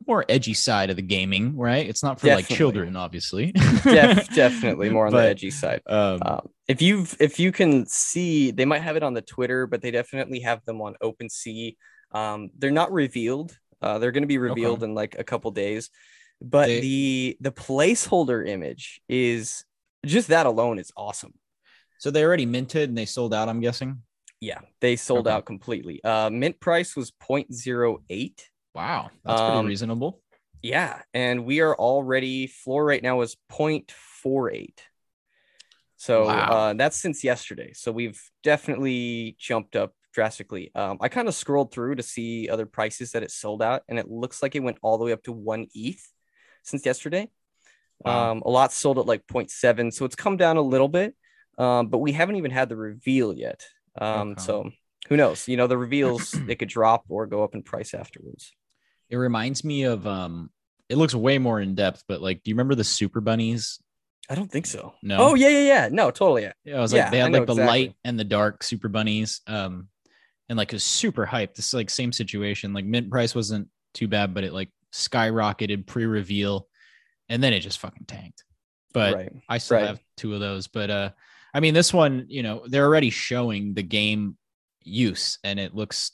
[0.09, 1.87] more edgy side of the gaming, right?
[1.89, 3.53] It's not for like children, obviously.
[3.53, 8.51] def- definitely more on the edgy side Um, um, if you've if you can see
[8.51, 11.77] they might have it on the twitter but they definitely have them on OpenSea.
[12.13, 15.91] um they're not revealed uh they're going to be revealed in like a couple days
[16.41, 19.65] but They- the the placeholder image is
[20.07, 21.35] just that alone is awesome
[21.99, 23.49] so they already minted and they sold out.
[23.49, 24.03] I'm guessing.
[24.41, 25.35] Yeah, they sold Okay.
[25.35, 26.01] out completely.
[26.05, 28.41] Uh, mint price was 0.08.
[28.79, 30.21] Wow, that's Um, pretty reasonable.
[30.63, 34.81] Yeah, and we are already floor right now is 0.48.
[35.97, 36.49] So Wow.
[36.53, 37.73] uh, that's since yesterday.
[37.73, 40.71] So we've definitely jumped up drastically.
[40.77, 43.99] Um, I kind of scrolled through to see other prices that it sold out, and
[43.99, 46.09] it looks like it went all the way up to one ETH
[46.63, 47.29] since yesterday.
[48.05, 48.31] Wow.
[48.31, 51.17] Um, a lot sold at like 0.7, so it's come down a little bit,
[51.59, 53.65] um, but we haven't even had the reveal yet.
[54.01, 54.41] Um, Okay.
[54.43, 54.71] So
[55.09, 55.49] who knows?
[55.49, 58.53] You know, the reveals they could drop or go up in price afterwards.
[59.11, 60.51] It reminds me of um.
[60.89, 63.79] It looks way more in depth, but like, do you remember the Super Bunnies?
[64.31, 64.95] I don't think so.
[65.03, 65.17] No.
[65.19, 65.89] Oh yeah, yeah, yeah.
[65.91, 66.43] No, totally.
[66.43, 66.53] Yeah.
[66.65, 67.67] Yeah, it was Yeah, like they had like the exactly.
[67.67, 69.41] light and the dark super bunnies.
[69.47, 69.89] Um,
[70.49, 71.55] and like it was super hyped.
[71.55, 72.73] This is like same situation.
[72.73, 76.67] Like mint price wasn't too bad, but it like skyrocketed pre-reveal,
[77.29, 78.45] and then it just fucking tanked.
[78.93, 79.33] But right.
[79.49, 79.87] I still right.
[79.87, 80.67] have two of those.
[80.67, 81.11] But uh,
[81.53, 84.37] I mean, this one, you know, they're already showing the game
[84.83, 86.13] use, and it looks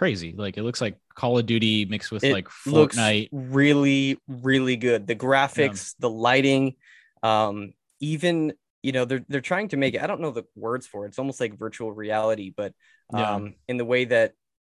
[0.00, 0.34] crazy.
[0.34, 3.28] Like it looks like Call of Duty mixed with It like looks Fortnite.
[3.32, 5.06] really, really good.
[5.06, 6.76] The graphics, the lighting,
[7.22, 10.00] um, even you know they're they're trying to make it.
[10.00, 11.08] I don't know the words for it.
[11.08, 12.72] It's almost like virtual reality, but
[13.14, 13.34] Yeah.
[13.34, 14.32] um, in the way that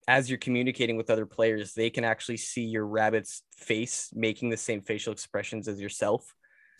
[0.06, 4.58] as you're communicating with other players, they can actually see your rabbit's face making the
[4.58, 6.34] same facial expressions as yourself.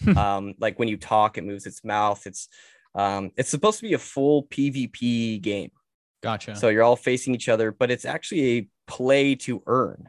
[0.18, 2.26] um, like when you talk, it moves its mouth.
[2.26, 2.48] It's
[2.94, 5.70] um, it's supposed to be a full PvP game.
[6.24, 6.56] Gotcha.
[6.56, 10.08] So you're all facing each other, but it's actually a play to earn.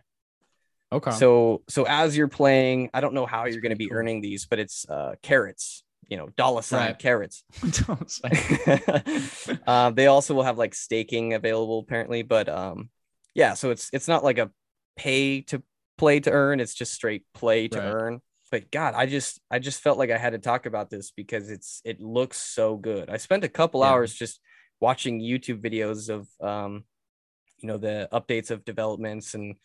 [0.90, 1.12] Okay.
[1.12, 3.98] So so as you're playing, I don't know how you're going to be cool.
[3.98, 5.84] earning these, but it's uh, carrots.
[6.08, 7.00] You know, dollar sign right.
[7.00, 7.44] carrots.
[9.68, 12.90] uh, they also will have like staking available apparently, but um,
[13.34, 13.56] yeah.
[13.56, 14.52] So it's it's not like a
[14.96, 15.62] pay to
[15.98, 16.62] play to earn.
[16.62, 17.94] It's just straight play to right.
[17.94, 18.22] earn.
[18.52, 21.50] But God, I just I just felt like I had to talk about this because
[21.50, 23.10] it's it looks so good.
[23.10, 23.90] I spent a couple yeah.
[23.90, 24.40] hours just
[24.80, 26.84] watching YouTube videos of um,
[27.60, 29.56] you know, the updates of developments and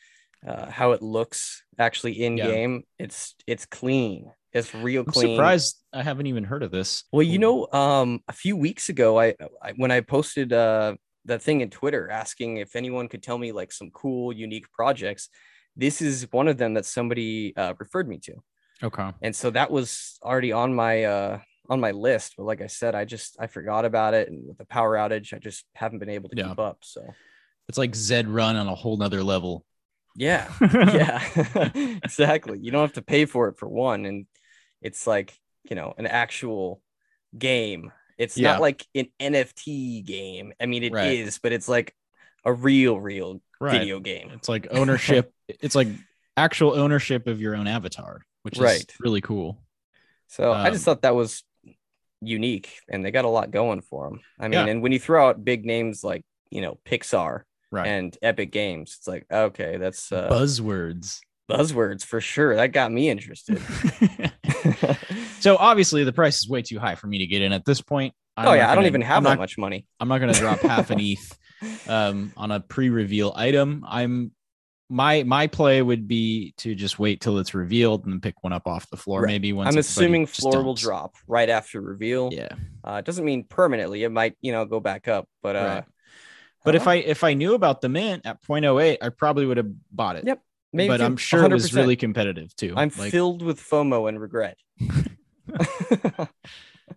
[0.46, 2.46] uh, how it looks actually in yeah.
[2.46, 2.85] game.
[2.99, 4.31] It's it's clean.
[4.53, 5.37] It's real I'm clean.
[5.37, 7.05] Surprised I haven't even heard of this.
[7.12, 10.96] Well, you know, um, a few weeks ago, I, I when I posted uh
[11.27, 15.29] that thing in Twitter asking if anyone could tell me like some cool, unique projects.
[15.77, 18.35] This is one of them that somebody uh, referred me to.
[18.83, 19.11] Okay.
[19.23, 21.38] And so that was already on my uh
[21.70, 24.59] on my list, but like I said, I just I forgot about it, and with
[24.59, 26.48] the power outage, I just haven't been able to yeah.
[26.48, 26.78] keep up.
[26.83, 27.14] So
[27.68, 29.64] it's like Zed Run on a whole nother level.
[30.16, 31.22] Yeah, yeah,
[31.74, 32.59] exactly.
[32.59, 34.26] You don't have to pay for it for one, and
[34.83, 36.83] it's like you know an actual
[37.38, 37.92] game.
[38.18, 38.52] It's yeah.
[38.52, 40.52] not like an NFT game.
[40.61, 41.12] I mean, it right.
[41.12, 41.94] is, but it's like
[42.44, 43.78] a real, real right.
[43.78, 44.30] video game.
[44.35, 45.33] It's like ownership.
[45.48, 45.88] it's like
[46.37, 49.62] actual ownership of your own avatar, which is really cool.
[50.26, 51.44] So um, I just um, thought that was
[52.20, 54.20] unique, and they got a lot going for them.
[54.38, 54.66] I mean, yeah.
[54.66, 57.87] and when you throw out big names like you know Pixar right.
[57.87, 58.96] and Epic Games.
[58.98, 61.20] It's like, okay, that's uh, buzzwords.
[61.50, 62.56] Buzzwords for sure.
[62.56, 63.61] That got me interested.
[65.40, 67.80] so obviously the price is way too high for me to get in at this
[67.80, 68.14] point.
[68.37, 69.87] I'm oh yeah, gonna, I don't even have I'm that much money.
[69.98, 71.38] I'm not going to drop half an ETH
[71.88, 73.85] um, on a pre-reveal item.
[73.87, 74.30] I'm
[74.90, 78.66] my my play would be to just wait till it's revealed and pick one up
[78.66, 79.22] off the floor.
[79.22, 79.29] Right.
[79.29, 82.31] Maybe once I'm assuming floor will drop right after reveal.
[82.33, 82.48] Yeah,
[82.85, 84.03] uh, it doesn't mean permanently.
[84.03, 85.85] It might you know go back up, but uh, right.
[86.64, 89.70] But if I if I knew about the mint at 0.08, I probably would have
[89.90, 90.26] bought it.
[90.26, 90.42] Yep.
[90.72, 91.46] Maybe but I'm sure 100%.
[91.46, 92.74] it was really competitive too.
[92.76, 94.59] I'm like, filled with FOMO and regret.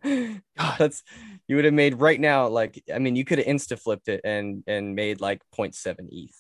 [0.77, 1.03] That's
[1.47, 2.47] you would have made right now.
[2.47, 6.35] Like, I mean, you could have insta flipped it and and made like 0.7 ETH.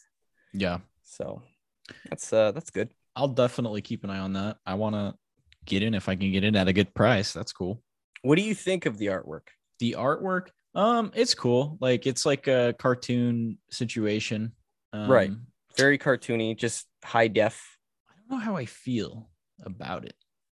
[0.53, 0.79] Yeah.
[1.13, 1.41] So
[2.09, 2.89] that's uh that's good.
[3.15, 4.57] I'll definitely keep an eye on that.
[4.65, 5.13] I want to
[5.65, 7.31] get in if I can get in at a good price.
[7.31, 7.81] That's cool.
[8.23, 9.47] What do you think of the artwork?
[9.79, 11.77] The artwork, um, it's cool.
[11.79, 14.53] Like it's like a cartoon situation.
[14.91, 15.31] Um, right.
[15.77, 17.77] Very cartoony, just high def.
[18.09, 19.29] I don't know how I feel
[19.63, 20.15] about it.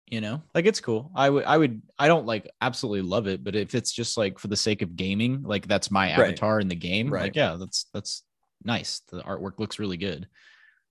[0.09, 1.11] You know, like it's cool.
[1.13, 4.39] I would, I would, I don't like absolutely love it, but if it's just like
[4.39, 6.61] for the sake of gaming, like that's my avatar right.
[6.61, 7.23] in the game, right.
[7.23, 8.23] like yeah, that's that's
[8.63, 9.01] nice.
[9.11, 10.27] The artwork looks really good.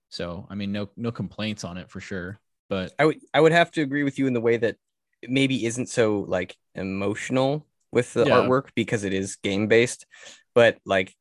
[0.09, 2.39] So I mean, no no complaints on it for sure.
[2.69, 4.77] But I would I would have to agree with you in the way that
[5.23, 8.35] it maybe isn't so like emotional with the yeah.
[8.35, 10.07] artwork because it is game based,
[10.55, 11.15] but like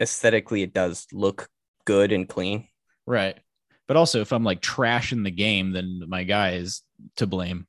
[0.00, 1.48] aesthetically, it does look
[1.84, 2.68] good and clean.
[3.06, 3.38] Right.
[3.86, 6.82] But also, if I'm like trashing the game, then my guy is
[7.16, 7.66] to blame.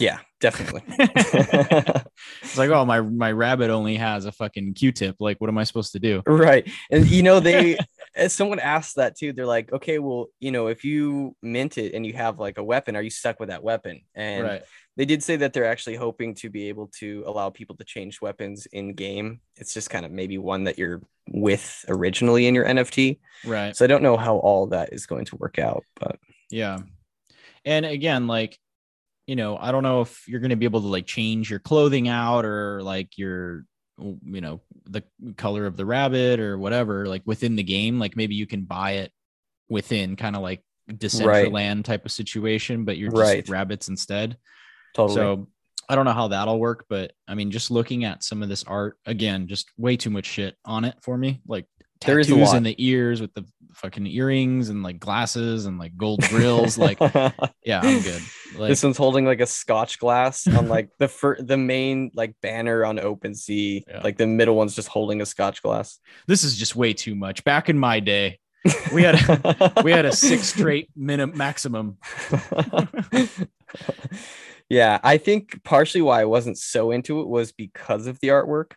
[0.00, 0.82] Yeah, definitely.
[0.88, 5.16] it's like, oh, my my rabbit only has a fucking Q-tip.
[5.20, 6.22] Like, what am I supposed to do?
[6.26, 6.68] Right.
[6.90, 7.78] And you know, they
[8.16, 11.94] as someone asked that too, they're like, okay, well, you know, if you mint it
[11.94, 14.00] and you have like a weapon, are you stuck with that weapon?
[14.14, 14.62] And right
[15.00, 18.20] they did say that they're actually hoping to be able to allow people to change
[18.20, 19.40] weapons in game.
[19.56, 23.18] It's just kind of maybe one that you're with originally in your NFT.
[23.46, 23.74] Right.
[23.74, 26.18] So I don't know how all that is going to work out, but
[26.50, 26.80] yeah.
[27.64, 28.58] And again, like,
[29.30, 31.60] you know, I don't know if you're going to be able to like change your
[31.60, 33.64] clothing out or like your,
[33.96, 35.04] you know, the
[35.36, 38.00] color of the rabbit or whatever, like within the game.
[38.00, 39.12] Like maybe you can buy it
[39.68, 41.84] within kind of like Decentraland right.
[41.84, 43.48] type of situation, but you're just right.
[43.48, 44.36] rabbits instead.
[44.96, 45.14] Totally.
[45.14, 45.48] So
[45.88, 48.64] I don't know how that'll work, but I mean, just looking at some of this
[48.64, 51.40] art again, just way too much shit on it for me.
[51.46, 51.66] Like
[52.00, 55.96] tattoos there is in the ears with the fucking earrings and like glasses and like
[55.96, 56.78] gold grills.
[56.78, 56.98] like,
[57.64, 58.22] yeah, I'm good.
[58.56, 62.34] Like, this one's holding like a scotch glass on like the fir- the main like
[62.42, 63.84] banner on OpenSea.
[63.86, 64.00] Yeah.
[64.02, 65.98] Like the middle one's just holding a scotch glass.
[66.26, 67.44] This is just way too much.
[67.44, 68.38] Back in my day,
[68.92, 71.98] we had a, we had a six straight minute maximum.
[74.70, 78.72] Yeah, I think partially why I wasn't so into it was because of the artwork.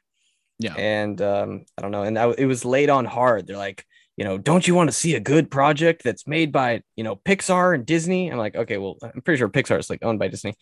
[0.58, 0.73] Yeah.
[0.73, 2.01] And um, I don't know.
[2.01, 3.45] And I, it was laid on hard.
[3.45, 3.86] They're like,
[4.17, 7.15] you know, don't you want to see a good project that's made by, you know,
[7.15, 8.32] Pixar and Disney?
[8.32, 10.54] I'm like, okay, well, I'm pretty sure Pixar is like owned by Disney.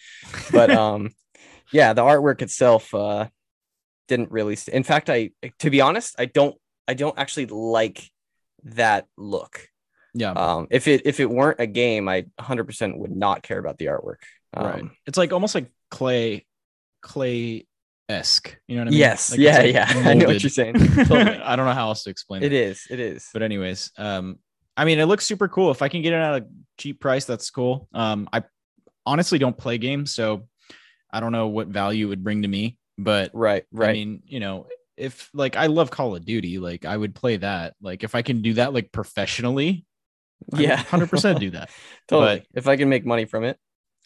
[0.51, 1.09] But um,
[1.71, 3.27] yeah, the artwork itself uh,
[4.07, 4.55] didn't really.
[4.55, 6.55] St- In fact, I, to be honest, I don't,
[6.87, 8.09] I don't actually like
[8.63, 9.67] that look.
[10.13, 10.31] Yeah.
[10.31, 13.85] Um, if it if it weren't a game, I 100% would not care about the
[13.85, 14.17] artwork.
[14.53, 14.83] Um, right.
[15.05, 16.45] It's like almost like clay,
[17.01, 17.65] clay
[18.11, 18.55] esque.
[18.67, 18.99] You know what I mean?
[18.99, 19.31] Yes.
[19.31, 19.57] Like yeah.
[19.57, 19.85] Like yeah.
[20.09, 20.73] I know what you're saying.
[20.95, 21.21] totally.
[21.43, 22.47] I don't know how else to explain it.
[22.47, 22.85] It is.
[22.89, 23.27] It is.
[23.33, 24.37] But anyways, um,
[24.77, 25.71] I mean, it looks super cool.
[25.71, 26.45] If I can get it at a
[26.77, 27.87] cheap price, that's cool.
[27.93, 28.43] Um, I
[29.05, 30.47] honestly don't play games, so
[31.11, 32.77] I don't know what value it would bring to me.
[32.97, 33.89] But Right, right.
[33.89, 37.37] I mean, you know, if like I love Call of Duty, like I would play
[37.37, 37.75] that.
[37.81, 39.85] Like if I can do that like professionally,
[40.55, 41.69] yeah, hundred percent do that.
[42.07, 42.39] totally.
[42.39, 43.57] but- if I can make money from it.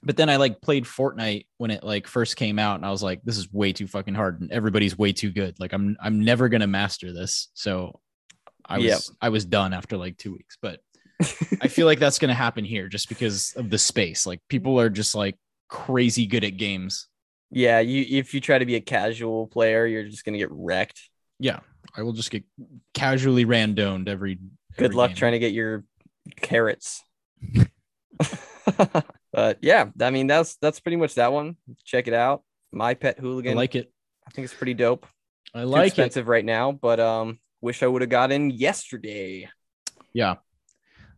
[0.06, 3.02] But then I like played Fortnite when it like first came out, and I was
[3.02, 5.60] like, this is way too fucking hard, and everybody's way too good.
[5.60, 7.50] Like I'm I'm never gonna master this.
[7.56, 8.00] So
[8.64, 9.02] I was Yep.
[9.22, 10.58] I was done after like two weeks.
[10.62, 10.80] But
[11.62, 14.28] I feel like that's gonna happen here just because of the space.
[14.28, 15.38] Like people are just like
[15.70, 17.08] crazy good at games.
[17.50, 21.10] Yeah, you if you try to be a casual player, you're just gonna get wrecked.
[21.40, 21.62] Yeah,
[21.98, 22.44] I will just get
[22.94, 24.36] casually randomed every.
[24.78, 25.18] Good every luck game.
[25.18, 25.84] trying to get your
[26.42, 27.02] carrots.
[29.36, 31.58] but yeah, I mean that's that's pretty much that one.
[31.84, 32.44] Check it out.
[32.72, 33.52] My pet hooligan.
[33.52, 33.92] I like it.
[34.26, 35.06] I think it's pretty dope.
[35.54, 35.88] I Too like it.
[35.88, 39.50] expensive right now, but um wish I would have got in yesterday.
[40.14, 40.36] Yeah.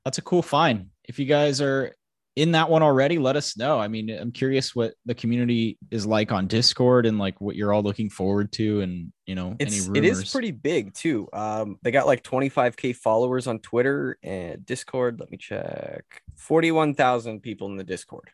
[0.04, 0.88] That's a cool find.
[1.04, 1.96] If you guys are
[2.38, 3.80] in that one already, let us know.
[3.80, 7.74] I mean, I'm curious what the community is like on Discord and like what you're
[7.74, 10.20] all looking forward to and, you know, It's any rumors.
[10.20, 11.28] is pretty big too.
[11.34, 15.20] Um they got like 25k followers on Twitter and Discord.
[15.20, 16.04] Let me check.
[16.36, 18.30] 41,000 people in the Discord.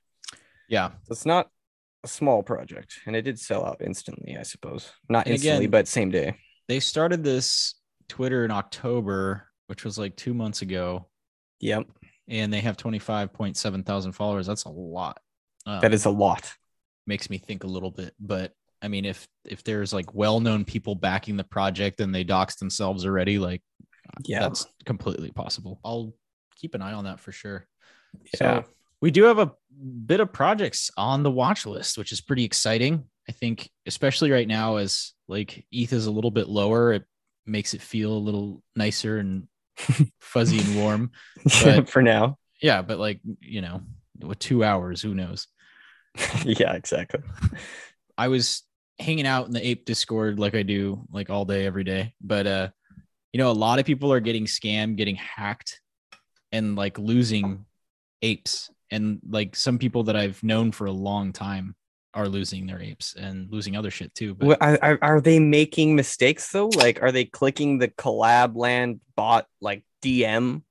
[0.67, 0.89] Yeah.
[1.03, 1.49] So it's not
[2.03, 4.91] a small project and it did sell out instantly, I suppose.
[5.07, 6.35] Not And instantly, again- but same day.
[6.67, 7.75] They started this
[8.09, 11.07] Twitter in October, which was like two months ago,
[11.61, 11.87] Yep.
[12.27, 14.47] And they have 25.7 thousand followers.
[14.47, 15.19] That's a lot.
[15.65, 16.53] Um, That is a lot.
[17.07, 20.95] makes me think a little bit, but I mean, if if there's like well-known people
[20.95, 23.61] backing the project and they dox themselves already, like
[24.25, 24.41] Yeah.
[24.41, 25.79] that's completely possible.
[25.85, 26.13] I'll
[26.55, 27.67] keep an eye on that for sure.
[28.33, 28.61] Yeah.
[28.61, 28.63] So
[29.01, 29.51] we do have a
[30.05, 33.05] bit of projects on the watch list, which is pretty exciting.
[33.27, 37.03] I think, especially right now, as like ETH is a little bit lower, it
[37.45, 39.47] makes it feel a little nicer and
[40.19, 41.11] fuzzy and warm.
[41.63, 42.37] But- for now.
[42.61, 43.81] Yeah, but like you know,
[44.21, 45.47] with two hours, who knows?
[46.45, 47.21] yeah, exactly.
[48.17, 48.63] I was
[48.99, 52.13] hanging out in the ape discord like I do like all day every day.
[52.21, 52.69] But uh
[53.33, 55.81] you know, a lot of people are getting scammed, getting hacked
[56.51, 57.65] and like losing
[58.21, 58.69] apes.
[58.91, 61.75] And like some people that I've known for a long time
[62.13, 64.35] are losing their apes and losing other shit too.
[64.35, 66.67] But Well, are, are- they making mistakes though?
[66.67, 70.61] Like, are they clicking the collab land bot like DM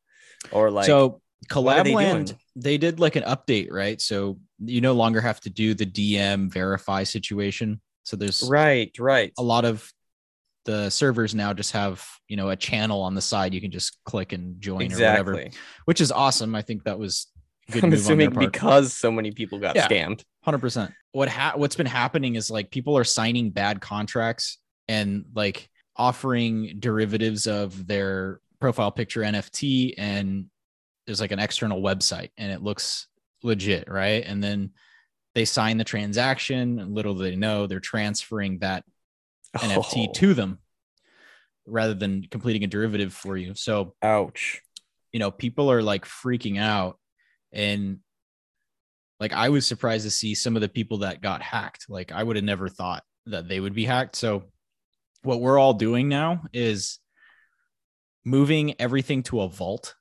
[0.51, 0.87] or like?
[0.87, 2.39] so collab Collabland, doing?
[2.57, 4.01] they did like an update, right?
[4.01, 7.81] So you no longer have to do the DM verify situation.
[8.05, 9.33] So there's right, right.
[9.39, 9.91] a lot of
[10.65, 13.99] the servers now just have you know a channel on the side you can just
[14.05, 15.61] click and join or whatever Exactly.
[15.87, 17.27] which is awesome i think that was
[17.81, 19.89] I'm move on their assuming because so many people got Yeah.
[19.89, 20.23] scammed.
[20.47, 24.59] 100% what ha- what's been happening is like people are signing bad contracts
[24.89, 30.47] and like offering derivatives of their profile picture nft and
[31.07, 33.09] there's like an external website and it looks
[33.43, 34.71] legit right and then
[35.35, 38.85] they sign the transaction and little do they know they're transferring that
[39.57, 40.59] NFT Oh, to them
[41.67, 43.55] rather than completing a derivative for you.
[43.55, 44.63] So, ouch.
[45.13, 46.99] you know, people are like freaking out.
[47.53, 47.99] And
[49.21, 51.87] like, I was surprised to see some of the people that got hacked.
[51.89, 54.17] Like, I would have never thought that they would be hacked.
[54.17, 54.45] So,
[55.23, 56.99] what we're all doing now is
[58.25, 59.95] moving everything to a vault.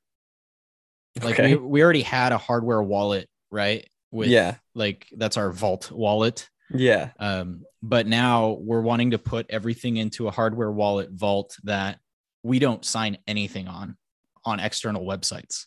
[1.21, 1.55] Like, Okay.
[1.55, 3.87] we, we already had a hardware wallet, right?
[4.11, 4.55] With Yeah.
[4.73, 6.49] like, that's our vault wallet.
[6.73, 7.11] Yeah.
[7.19, 11.99] Um, but now we're wanting to put everything into a hardware wallet vault that
[12.43, 13.97] we don't sign anything on
[14.45, 15.65] on external websites.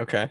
[0.00, 0.30] Okay.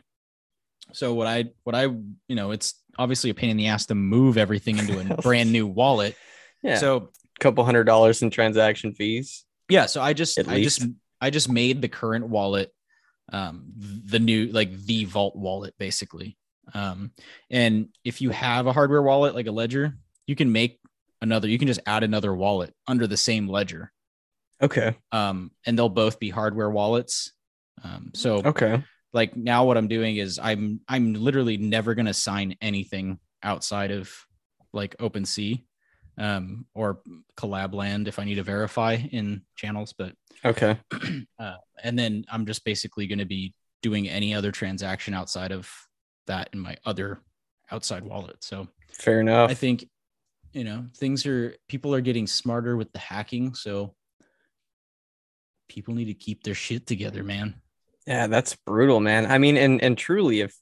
[0.93, 3.95] So what I what I you know it's obviously a pain in the ass to
[3.95, 6.15] move everything into a brand new wallet.
[6.63, 6.77] Yeah.
[6.77, 9.45] So a couple hundred dollars in transaction fees.
[9.69, 10.85] yeah, so I just I just.
[11.21, 12.73] I just made the current wallet
[13.33, 16.37] um the new like the vault wallet basically.
[16.73, 17.11] Um
[17.51, 19.97] and if you have a hardware wallet like a ledger,
[20.27, 20.79] you can make
[21.21, 23.91] another you can just add another wallet under the same ledger.
[24.61, 24.95] Okay.
[25.11, 27.33] um, and they'll both be hardware wallets.
[27.83, 28.81] Um, so Okay.
[29.13, 34.11] Like now what I'm doing is I'm I'm literally never gonna sign anything outside of
[34.73, 35.63] like OpenSea
[36.17, 36.99] um, or
[37.37, 40.13] Collab Land if I need to verify in channels, but
[40.45, 40.77] Okay.
[41.39, 45.69] uh, and then I'm just basically gonna be doing any other transaction outside of
[46.27, 47.21] that in my other
[47.71, 48.43] outside wallet.
[48.43, 49.49] So Fair enough.
[49.49, 49.85] I think
[50.53, 53.95] you know things are people are getting smarter with the hacking, so
[55.67, 57.61] people need to keep their shit together, man.
[58.09, 59.27] Yeah, that's brutal, man.
[59.27, 60.55] I mean, and and truly, if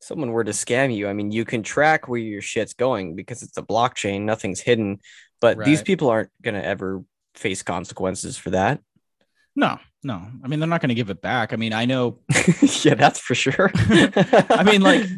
[0.00, 3.44] someone were to scam you, I mean, you can track where your shit's going because
[3.44, 4.98] it's a blockchain, nothing's hidden.
[5.40, 7.04] But these people aren't gonna ever
[7.36, 8.80] face consequences for that.
[9.54, 11.52] No, No, I mean they're not going to give it back.
[11.52, 12.18] I mean, I know.
[12.82, 13.70] yeah, that's for sure.
[13.74, 15.08] I mean, like,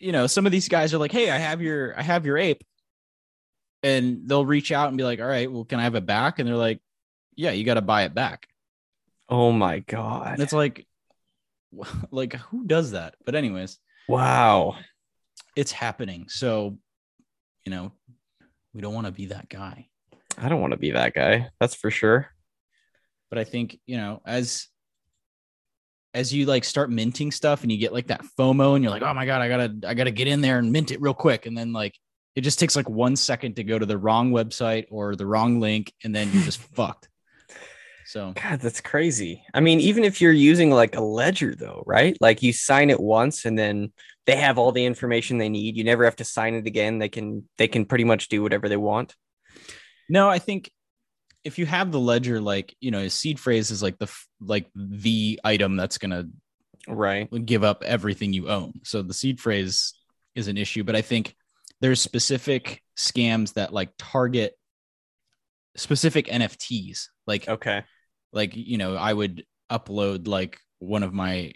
[0.00, 2.38] you know, some of these guys are like, "Hey, I have your, I have your
[2.38, 2.64] ape,"
[3.84, 6.40] and they'll reach out and be like, "All right, well, can I have it back?"
[6.40, 6.80] And they're like,
[7.36, 8.48] "Yeah, you got to buy it back."
[9.30, 10.32] oh my god.
[10.32, 10.86] And it's like,
[12.10, 13.14] like who does that?
[13.24, 14.76] But anyways, wow.
[15.56, 16.26] it's happening.
[16.28, 16.78] So,
[17.64, 17.92] you know,
[18.72, 19.88] we don't want to be that guy.
[20.38, 21.48] I don't want to be that guy.
[21.58, 22.28] That's for sure.
[23.28, 24.66] But I think, you know, as
[26.12, 29.02] as you like start minting stuff and you get like that FOMO and you're like,
[29.02, 31.46] oh my God, I gotta, I gotta get in there and mint it real quick.
[31.46, 31.94] And then like
[32.34, 35.60] it just takes like one second to go to the wrong website or the wrong
[35.60, 37.09] link, and then you're just fucked.
[38.10, 39.44] So God, that's crazy.
[39.54, 42.16] I mean, even if you're using like a ledger though, right?
[42.20, 43.92] Like you sign it once and then
[44.26, 45.76] they have all the information they need.
[45.76, 46.98] You never have to sign it again.
[46.98, 49.14] They can they can pretty much do whatever they want.
[50.08, 50.72] no, I think
[51.44, 54.68] if you have the ledger, like, you know, a seed phrase is like the like
[54.74, 56.24] the item that's gonna
[56.88, 57.28] Right.
[57.46, 58.80] give up everything you own.
[58.82, 59.94] So the seed phrase
[60.34, 61.36] is an issue, but I think
[61.80, 64.54] there's specific scams that like target
[65.76, 67.08] specific NFTs.
[67.26, 67.84] Like Okay.
[68.32, 71.52] Like you know, I would upload like one of my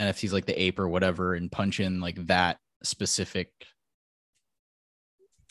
[0.00, 3.50] NFTs like the ape or whatever and punch in like that specific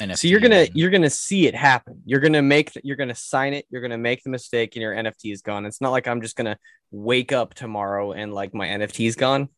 [0.02, 0.18] NFT.
[0.18, 2.02] So you're gonna and- you're gonna see it happen.
[2.06, 3.66] You're gonna make th- you're gonna sign it.
[3.70, 5.66] You're gonna make the mistake, and your NFT is gone.
[5.66, 6.58] It's not like I'm just gonna
[6.92, 9.50] wake up tomorrow and like my NFT is gone.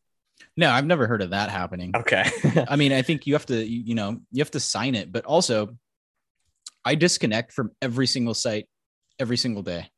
[0.56, 1.92] No, I've never heard of that happening.
[1.94, 2.24] Okay.
[2.68, 5.12] I mean, I think you have to, you you know, you have to sign it,
[5.12, 5.76] but also
[6.84, 8.66] I disconnect from every single site
[9.18, 9.90] every single day.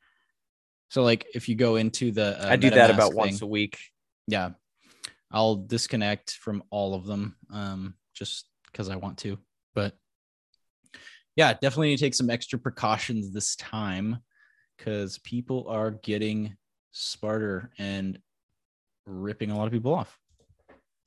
[0.93, 3.47] So like if you go into the uh, I do that about thing, once a
[3.47, 3.79] week.
[4.27, 4.51] yeah,
[5.31, 9.39] I'll disconnect from all of them um just cuz I want to.
[9.73, 9.97] But
[11.35, 14.19] yeah, definitely need to take some extra precautions this time
[14.77, 16.57] cuz people are getting
[16.91, 18.19] smarter and
[19.07, 20.19] ripping a lot of people off.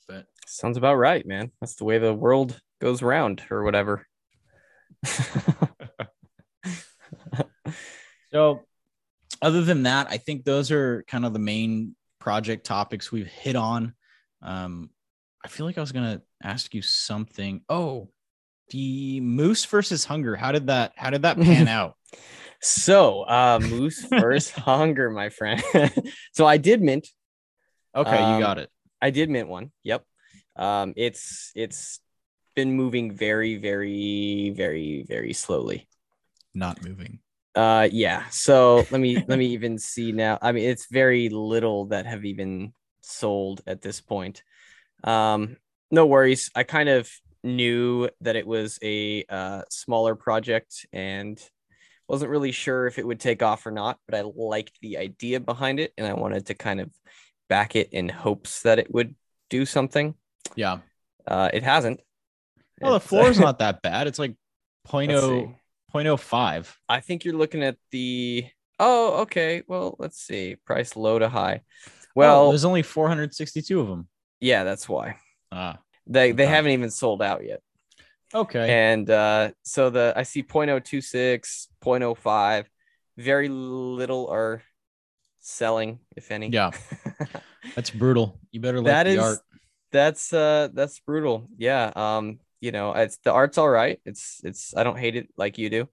[0.09, 1.53] But Sounds about right, man.
[1.61, 4.05] That's the way the world goes round, or whatever.
[8.33, 8.67] So,
[9.43, 13.57] other than that, I think those are kind of the main project topics we've hit
[13.57, 13.95] on.
[14.43, 14.91] Um,
[15.45, 17.63] I feel like I was gonna ask you something.
[17.69, 18.11] Oh,
[18.71, 20.35] the moose versus hunger.
[20.37, 20.93] How did that?
[20.97, 21.95] How did that pan out?
[22.61, 25.63] so, uh, moose versus hunger, my friend.
[26.33, 27.07] so I did mint.
[27.95, 28.71] Okay, Um, you got it.
[29.01, 29.71] I did mint one.
[29.85, 30.05] Yep.
[30.57, 32.01] Um, it's it's
[32.55, 35.87] been moving very, very, very, very slowly.
[36.55, 37.21] Not moving.
[37.57, 38.25] Uh, yeah.
[38.31, 40.39] So let me let me even see now.
[40.41, 44.43] I mean, it's very little that have even sold at this point.
[45.03, 45.57] Um,
[45.91, 46.51] no worries.
[46.55, 47.11] I kind of
[47.43, 51.41] knew that it was a uh, smaller project and
[52.09, 55.41] wasn't really sure if it would take off or not, but I liked the idea
[55.41, 56.91] behind it and I wanted to kind of
[57.49, 59.15] back it in hopes that it would
[59.51, 60.15] do something.
[60.55, 60.79] Yeah.
[61.27, 62.01] Uh, it hasn't.
[62.81, 64.07] Well, the It's, uh, floor's not that bad.
[64.07, 64.35] It's like
[64.93, 65.57] let's 0.0, see.
[65.95, 66.75] 0.05.
[66.89, 68.47] I think you're looking at the.
[68.79, 69.63] Oh, okay.
[69.67, 70.57] Well, let's see.
[70.67, 71.63] Price low to high.
[72.15, 74.09] Well, Well, there's only 462 of them.
[74.41, 75.17] yeah, that's why
[75.53, 77.61] Ah, they they haven't even sold out yet.
[78.35, 78.93] okay.
[78.93, 82.65] And uh, so the I see 0.026, 0.05,
[83.17, 84.63] very little are
[85.41, 86.49] selling, if any.
[86.49, 86.71] Yeah,
[87.75, 88.41] that's brutal.
[88.51, 89.39] You better like that the is art.
[89.93, 91.49] that's uh that's brutal.
[91.57, 91.93] Yeah.
[91.95, 94.01] Um, you know, it's the art's all right.
[94.05, 95.89] It's it's I don't hate it like you do.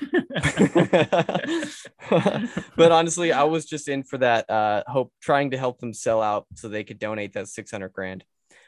[2.76, 6.22] but honestly, I was just in for that uh hope trying to help them sell
[6.22, 8.24] out so they could donate that 600 grand.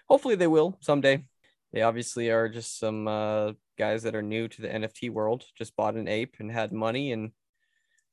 [0.09, 1.25] Hopefully they will someday.
[1.73, 5.77] They obviously are just some uh guys that are new to the NFT world, just
[5.77, 7.33] bought an ape and had money and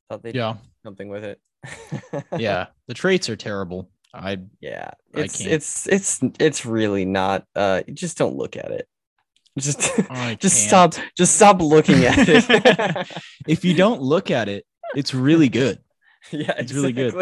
[0.10, 1.40] thought they'd yeah, do something with it.
[2.38, 2.68] yeah.
[2.88, 3.90] The traits are terrible.
[4.14, 4.92] I Yeah.
[5.16, 5.52] I It's can't.
[5.52, 8.88] it's it's it's really not uh just don't look at it.
[9.58, 10.94] Just I just can't.
[10.94, 13.12] stop just stop looking at it.
[13.48, 15.80] if you don't look at it, it's really good.
[16.32, 17.14] yeah, It's really good.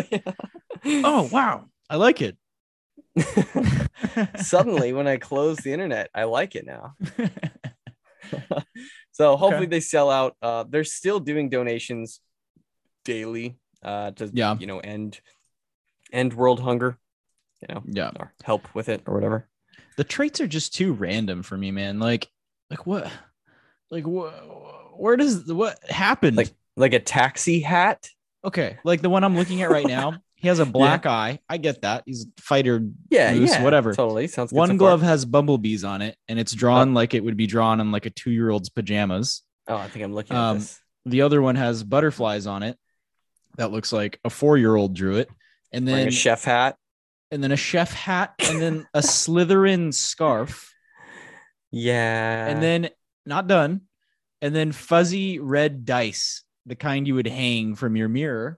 [0.85, 2.37] Oh wow, I like it.
[4.37, 6.95] Suddenly, when I close the internet, I like it now.
[9.11, 9.65] so hopefully Okay.
[9.65, 10.35] they sell out.
[10.41, 12.21] Uh, they're still doing donations
[13.03, 14.55] daily uh, to Yeah.
[14.59, 15.19] you know end
[16.13, 16.97] end world hunger,
[17.61, 19.47] you know, yeah, or help with it or whatever.
[19.97, 21.99] The traits are just too random for me, man.
[21.99, 22.29] Like,
[22.69, 23.11] like what,
[23.89, 24.31] like what,
[24.99, 26.37] where does what happened?
[26.37, 28.07] Like- Like a taxi hat.
[28.45, 30.21] okay, like the one I'm looking at right now.
[30.35, 31.39] He has a black eye.
[31.49, 32.03] I get that.
[32.05, 32.81] He's fighter.
[33.09, 33.93] Yeah, Moose, yeah, whatever.
[33.93, 37.23] Totally sounds good One so glove has bumblebees on it, and it's drawn like it
[37.23, 39.43] would be drawn on like a two year old's pajamas.
[39.67, 40.79] Oh, I think I'm looking at Um, this.
[41.05, 42.77] The other one has butterflies on it.
[43.57, 45.29] that looks like a four-year-old drew it,
[45.73, 46.77] and Wearing then a chef hat.
[47.31, 50.73] And then a chef hat, and then a Slytherin scarf,
[51.71, 52.47] Yeah.
[52.47, 52.89] and then
[53.25, 53.81] not done,
[54.41, 58.57] and then fuzzy red dice, the kind you would hang from your mirror.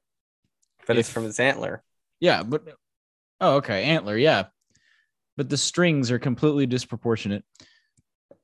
[0.88, 1.82] but it's from his antler.
[2.20, 2.64] Yeah, but
[3.40, 4.46] oh, okay, antler, yeah,
[5.38, 7.46] but the strings are completely disproportionate.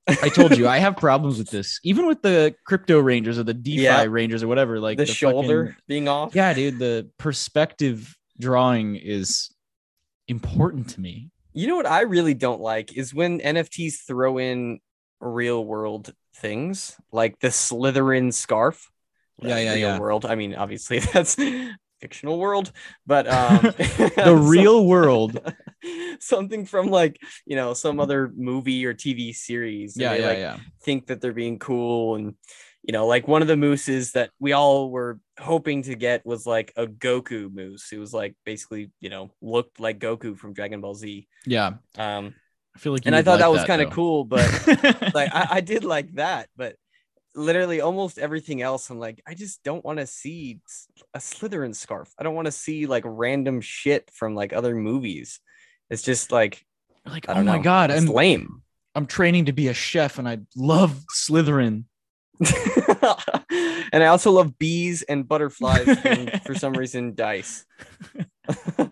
[0.08, 3.54] I told you I have problems with this, even with the crypto rangers or the
[3.54, 4.04] DeFi Yeah.
[4.06, 4.80] rangers or whatever.
[4.80, 6.34] Like the, shoulder fucking- being off.
[6.34, 9.50] yeah, dude, the perspective drawing is
[10.30, 11.32] important to me.
[11.54, 14.80] You know what I really don't like is when NFTs throw in
[15.20, 18.90] real world things like the Slytherin scarf.
[19.42, 20.00] Yeah, yeah, real yeah.
[20.00, 20.26] World.
[20.26, 21.36] I mean, obviously that's
[22.00, 22.72] fictional world,
[23.06, 25.40] but um The real world.
[26.20, 29.98] something from like you know some other movie or TV series.
[29.98, 30.58] Yeah, yeah, like, yeah.
[30.84, 32.36] think that they're being cool and
[32.84, 36.46] you know like one of the mooses that we all were hoping to get was
[36.46, 40.82] like a goku moose it was like basically you know looked like goku from dragon
[40.82, 41.28] ball z.
[41.46, 41.74] Yeah.
[41.98, 42.34] um
[42.76, 44.48] I feel like you and i thought like that was kind of cool but
[45.14, 46.76] like I, I did like that but
[47.36, 50.60] literally almost everything else i'm like i just don't want to see
[51.14, 52.14] a slytherin scarf.
[52.18, 55.40] I don't want to see like random shit from like other movies.
[55.90, 56.66] It's just like
[57.06, 57.64] like, oh don't my know.
[57.64, 58.62] God, it's I'm lame.
[58.96, 61.86] I'm training to be a chef and I love Slytherin.
[63.92, 67.66] and I also love bees and butterflies and for some reason dice.
[68.78, 68.92] and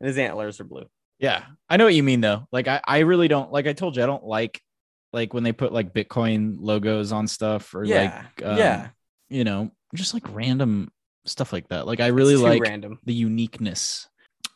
[0.00, 0.86] his antlers are blue.
[1.18, 2.46] Yeah, I know what you mean though.
[2.52, 4.60] Like I, I really don't like I told you I don't like
[5.12, 8.88] like when they put like Bitcoin logos on stuff or Yeah, like um, yeah.
[9.28, 10.90] you know, just like random
[11.26, 11.86] stuff like that.
[11.86, 12.98] Like I really like random.
[13.04, 14.08] the uniqueness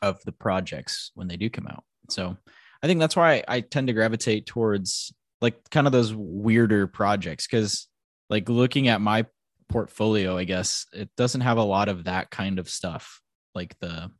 [0.03, 1.85] of the projects when they do come out.
[2.09, 2.37] So
[2.83, 6.87] I think that's why I, I tend to gravitate towards like kind of those weirder
[6.87, 7.89] projects because
[8.31, 9.27] like looking at my
[9.69, 13.21] portfolio, I guess it doesn't have a lot of that kind of stuff.
[13.55, 14.11] Like the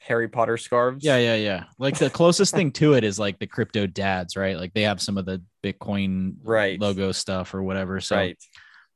[0.00, 1.04] Harry Potter scarves.
[1.04, 1.64] yeah, yeah, yeah.
[1.78, 4.56] Like the closest thing to it is like the crypto dads, right?
[4.56, 6.80] Like they have some of the Bitcoin Right.
[6.80, 8.00] logo stuff or whatever.
[8.00, 8.38] So Right.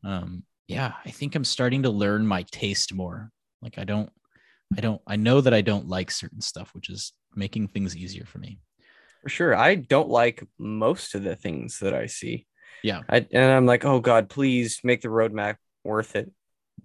[0.04, 3.30] um yeah i think i'm starting to learn my taste more
[3.62, 4.10] like i don't
[4.78, 8.24] i don't i know that i don't like certain stuff which is making things easier
[8.24, 8.60] for me
[9.22, 9.56] For sure.
[9.56, 12.46] I don't like most of the things that I see.
[12.82, 13.02] Yeah.
[13.08, 16.30] I, and I'm like, oh God, please make the roadmap worth it.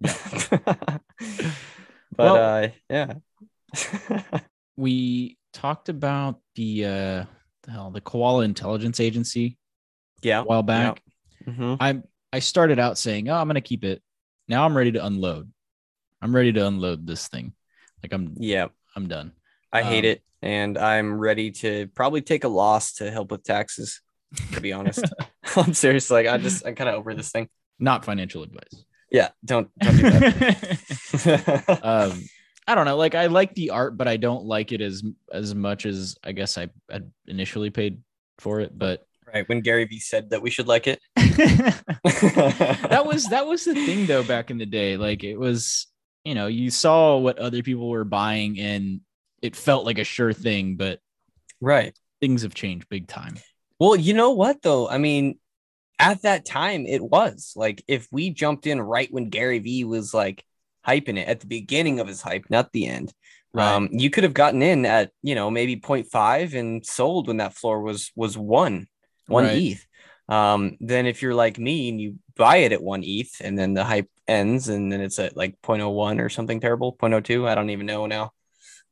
[0.00, 1.00] but
[2.16, 3.14] Well- uh yeah.
[4.76, 7.24] we talked about the uh
[7.64, 9.58] the hell the koala intelligence agency
[10.22, 10.40] yeah.
[10.40, 11.02] a while back
[11.46, 11.76] Mhm.
[11.80, 14.02] i'm i started out saying oh i'm gonna keep it
[14.48, 15.50] now i'm ready to unload
[16.22, 17.52] i'm ready to unload this thing
[18.02, 18.68] like i'm Yeah.
[18.96, 19.32] i'm done
[19.70, 23.44] I hate Um, it, and I'm ready to probably take a loss to help with
[23.44, 24.00] taxes.
[24.52, 25.04] To be honest,
[25.56, 26.10] I'm serious.
[26.10, 27.48] Like I just I'm kind of over this thing.
[27.78, 31.80] not financial advice Yeah, don't don't do that.
[31.82, 32.22] um
[32.66, 35.02] i don't know like i like the art but i don't like it as
[35.32, 38.02] as much as i guess i had initially paid
[38.38, 41.00] for it but right when Gary Vee said that we should like it.
[41.16, 45.86] that was that was the thing though back in the day like it was
[46.24, 49.00] you know you saw what other people were buying and
[49.42, 51.00] it felt like a sure thing but
[51.60, 51.96] right.
[52.20, 53.36] things have changed big time
[53.78, 54.88] Well, you know what though?
[54.88, 55.38] I mean,
[55.98, 60.14] at that time it was like if we jumped in right when Gary Vee was
[60.14, 60.44] like
[60.86, 63.12] hyping it at the beginning of his hype, not the end.
[63.54, 67.54] Um, you could have gotten in at you know maybe 0.5 and sold when that
[67.54, 68.86] floor was was one
[69.26, 69.62] one Right.
[69.62, 69.86] ETH.
[70.28, 73.74] Um, then if you're like me and you buy it at one ETH and then
[73.74, 77.70] the hype ends and then it's at like 0.01 or something terrible, 0.02, I don't
[77.70, 78.32] even know now.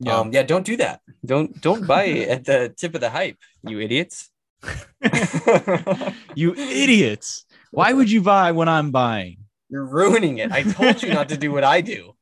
[0.01, 1.01] yeah Um, yeah, don't do that.
[1.25, 4.31] Don't don't buy at the tip of the hype, you idiots.
[6.35, 9.37] you idiots why would you buy when i'm buying
[9.69, 10.51] You're ruining it.
[10.53, 12.15] I told you not to do what I do.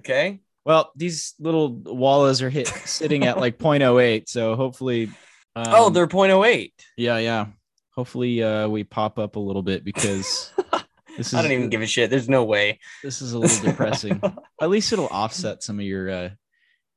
[0.00, 0.40] Okay.
[0.64, 5.10] well these little wallas are hit sitting at like 0.08 so hopefully
[5.56, 6.72] um, oh, they're 0.08.
[6.96, 7.46] yeah yeah
[7.90, 10.52] hopefully uh we pop up a little bit because
[11.16, 12.10] this is I don't even give a shit.
[12.10, 12.78] There's no way.
[13.02, 14.20] this is a little depressing
[14.60, 16.28] at least it'll offset some of your uh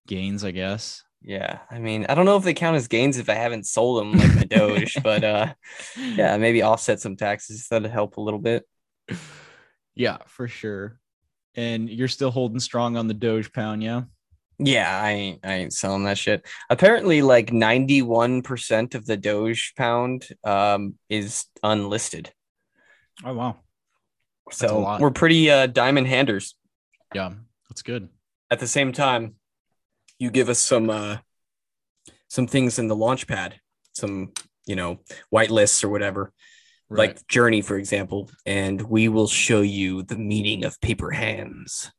[0.08, 3.30] gains i guess Yeah, I mean, I don't know if they count as gains if
[3.30, 5.54] I haven't sold them like my Doge, but uh,
[5.98, 7.68] yeah, maybe offset some taxes.
[7.70, 8.66] That'd help a little bit.
[9.96, 11.00] yeah for sure
[11.56, 14.04] and you're still holding strong on the doge pound yeah
[14.60, 16.46] Yeah, I ain't, I ain't selling that shit.
[16.70, 22.32] Apparently, like ninety-one percent of the Doge pound um is unlisted,
[23.26, 23.56] oh wow
[24.50, 26.54] a so we're pretty uh diamond handers.
[27.16, 27.34] yeah
[27.70, 28.10] that's good
[28.52, 29.36] At the same time,
[30.20, 31.18] you give us some uh
[32.30, 33.60] some things in the launch pad,
[33.94, 34.34] some
[34.66, 35.00] you know
[35.30, 36.32] white lists or whatever.
[36.92, 41.92] like Journey, for example, and we will show you the meaning of paper hands.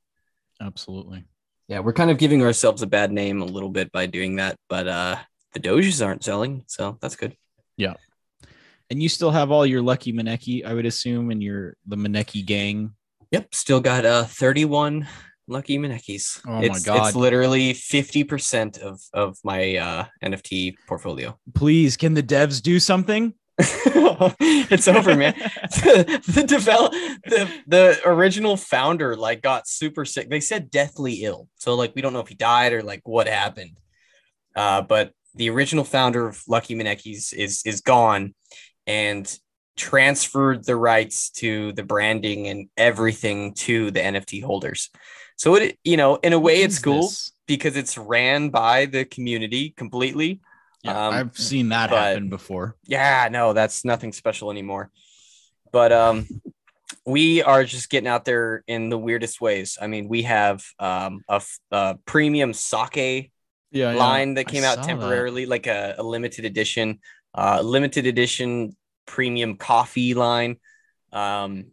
[0.61, 1.25] Absolutely.
[1.68, 4.57] Yeah, we're kind of giving ourselves a bad name a little bit by doing that,
[4.68, 5.16] but uh
[5.53, 7.37] the Doges aren't selling, so that's good.
[7.77, 7.95] Yeah.
[8.89, 12.45] And you still have all your lucky Maneki, I would assume, and your the Maneki
[12.45, 12.95] gang.
[13.31, 15.07] Yep, still got uh 31
[15.51, 16.40] lucky Manekis.
[16.46, 17.09] Oh my it's, God.
[17.09, 21.38] It's literally 50% of of my uh NFT portfolio.
[21.55, 23.34] Please, can the devs do something?
[23.59, 25.34] it's over, man.
[25.36, 30.30] the, the develop the the original founder like got super sick.
[30.30, 31.48] They said deathly ill.
[31.57, 33.76] So like we don't know if he died or like what happened.
[34.57, 38.34] Uh, but the original founder of Lucky Manekis is is gone
[38.86, 39.38] and
[39.76, 44.90] transferred the rights to the branding and everything to the NFT holders.
[45.41, 47.32] So it you know, in a way What it's cool this?
[47.47, 50.41] because it's ran by the community completely.
[50.82, 52.76] Yeah, Um, I've seen that happen before.
[52.84, 54.91] Yeah, no, that's nothing special anymore.
[55.72, 56.28] But um
[57.07, 59.78] we are just getting out there in the weirdest ways.
[59.80, 61.24] I mean, we have um
[61.72, 63.32] a premium sake
[63.70, 64.82] Yeah, line that came saw out that.
[64.82, 67.01] temporarily, like a, a limited edition,
[67.34, 68.76] uh limited edition
[69.07, 70.57] premium coffee line.
[71.12, 71.72] Um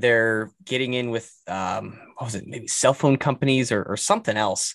[0.00, 4.36] they're getting in with um what was it, maybe cell phone companies or, or something
[4.36, 4.74] else.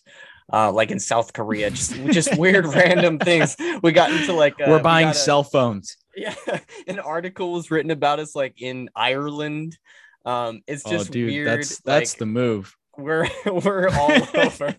[0.53, 3.55] Uh, like in South Korea, just just weird random things.
[3.81, 5.95] We got into like uh, We're buying got a- cell phones.
[6.15, 6.35] yeah
[6.87, 9.77] an article was written about us like in ireland
[10.25, 12.75] um it's just oh, dude, weird that's that's like, the move.
[12.97, 14.75] we're we're all over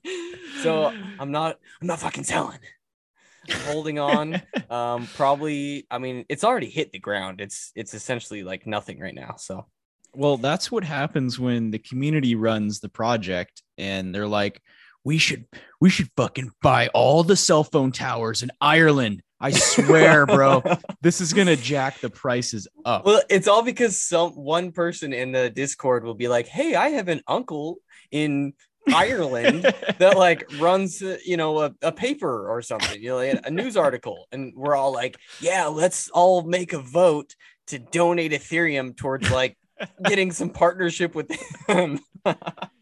[0.63, 2.59] so i'm not i'm not fucking selling
[3.51, 8.43] I'm holding on um probably i mean it's already hit the ground it's it's essentially
[8.45, 9.65] like nothing right now so
[10.15, 14.61] Well, that's what happens when the community runs the project and they're like,
[15.05, 15.47] we should
[15.81, 19.23] we should fucking buy all the cell phone towers in Ireland.
[19.41, 20.63] I swear, bro,
[21.01, 23.05] this is gonna jack the prices up.
[23.05, 26.91] well it's all because some one person in the discord will be like hey i
[26.91, 27.79] have an uncle
[28.11, 28.53] in
[28.93, 29.63] ireland
[29.99, 33.77] that like runs you know a, a paper or something you know like a news
[33.77, 37.35] article and we're all like yeah let's all make a vote
[37.67, 39.57] to donate ethereum towards like
[40.05, 41.31] getting some partnership with
[41.67, 41.99] them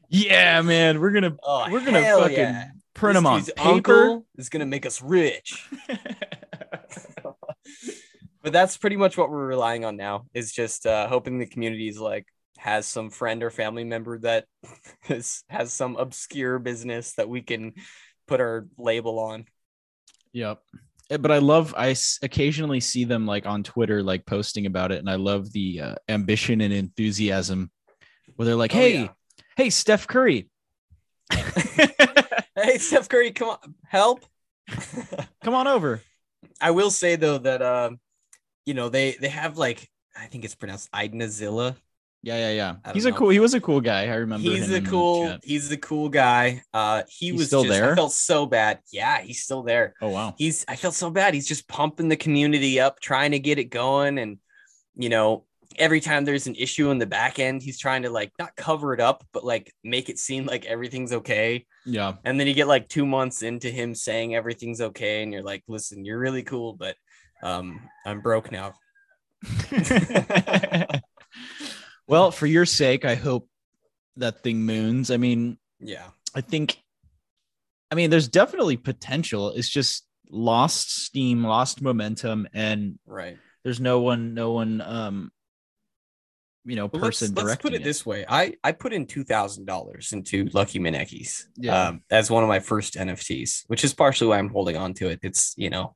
[0.09, 2.68] yeah, man, we're gonna oh, we're gonna fucking yeah.
[2.95, 3.68] print This them on paper.
[3.68, 5.68] uncle is gonna make us rich
[8.43, 11.88] but that's pretty much what we're relying on now is just uh, hoping the community
[11.88, 12.26] is like
[12.59, 14.45] has some friend or family member that
[15.03, 17.72] has, has some obscure business that we can
[18.26, 19.47] put our label on
[20.32, 20.62] Yep.
[21.11, 24.99] Eh, But I love I occasionally see them like on Twitter like posting about it
[24.99, 27.71] and I love the uh, ambition and enthusiasm
[28.37, 29.09] where they're like, Oh, "Hey, yeah.
[29.57, 30.49] hey Steph Curry.
[32.57, 34.25] hey steph curry come on help
[35.45, 36.01] Come on over."
[36.61, 38.01] i will say though that um
[38.67, 41.77] you know they they have like i think it's pronounced idnazilla
[42.23, 42.51] Yeah, yeah,
[42.83, 42.93] yeah.
[42.93, 44.03] He's don't a cool he was a cool guy.
[44.05, 47.64] I remember he's a the cool he's the cool guy uh he He's was still
[47.64, 47.93] just, there?
[47.93, 50.35] i felt so bad yeah he's still there Oh wow.
[50.37, 51.33] he's I felt so bad.
[51.33, 54.18] He's just pumping the community up, trying to get it going.
[54.18, 54.37] And
[54.97, 55.45] you know,
[55.77, 58.93] every time there's an issue in the back end, he's trying to like not cover
[58.93, 61.64] it up, but like make it seem like everything's okay.
[61.87, 62.14] Yeah.
[62.25, 65.64] And then you get like two months into him saying everything's okay, and you're like,
[65.68, 66.97] listen, you're really cool, but
[67.43, 68.75] um, I'm broke now.
[72.11, 73.49] well, for your sake, I hope
[74.17, 75.11] that thing moons.
[75.11, 76.09] I mean, Yeah.
[76.35, 76.77] I think
[77.91, 79.51] I mean there's definitely potential.
[79.51, 83.39] It's just lost steam, lost momentum, and Right.
[83.65, 85.31] there's no one, no one um
[86.67, 88.27] you know, Well, let's, person let's directing put it, this way.
[88.29, 91.89] I, I put in two thousand dollars into Lucky Manekis Yeah.
[91.89, 95.09] um, as one of my first NFTs, which is partially why I'm holding on to
[95.09, 95.21] it.
[95.23, 95.95] It's you know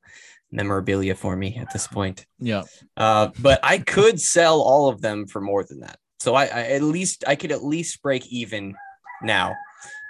[0.50, 2.26] memorabilia for me at this point.
[2.38, 2.62] Yeah.
[2.96, 5.98] Uh, but I could sell all of them for more than that.
[6.24, 8.74] So I, I at least I could at least break even
[9.22, 9.54] now.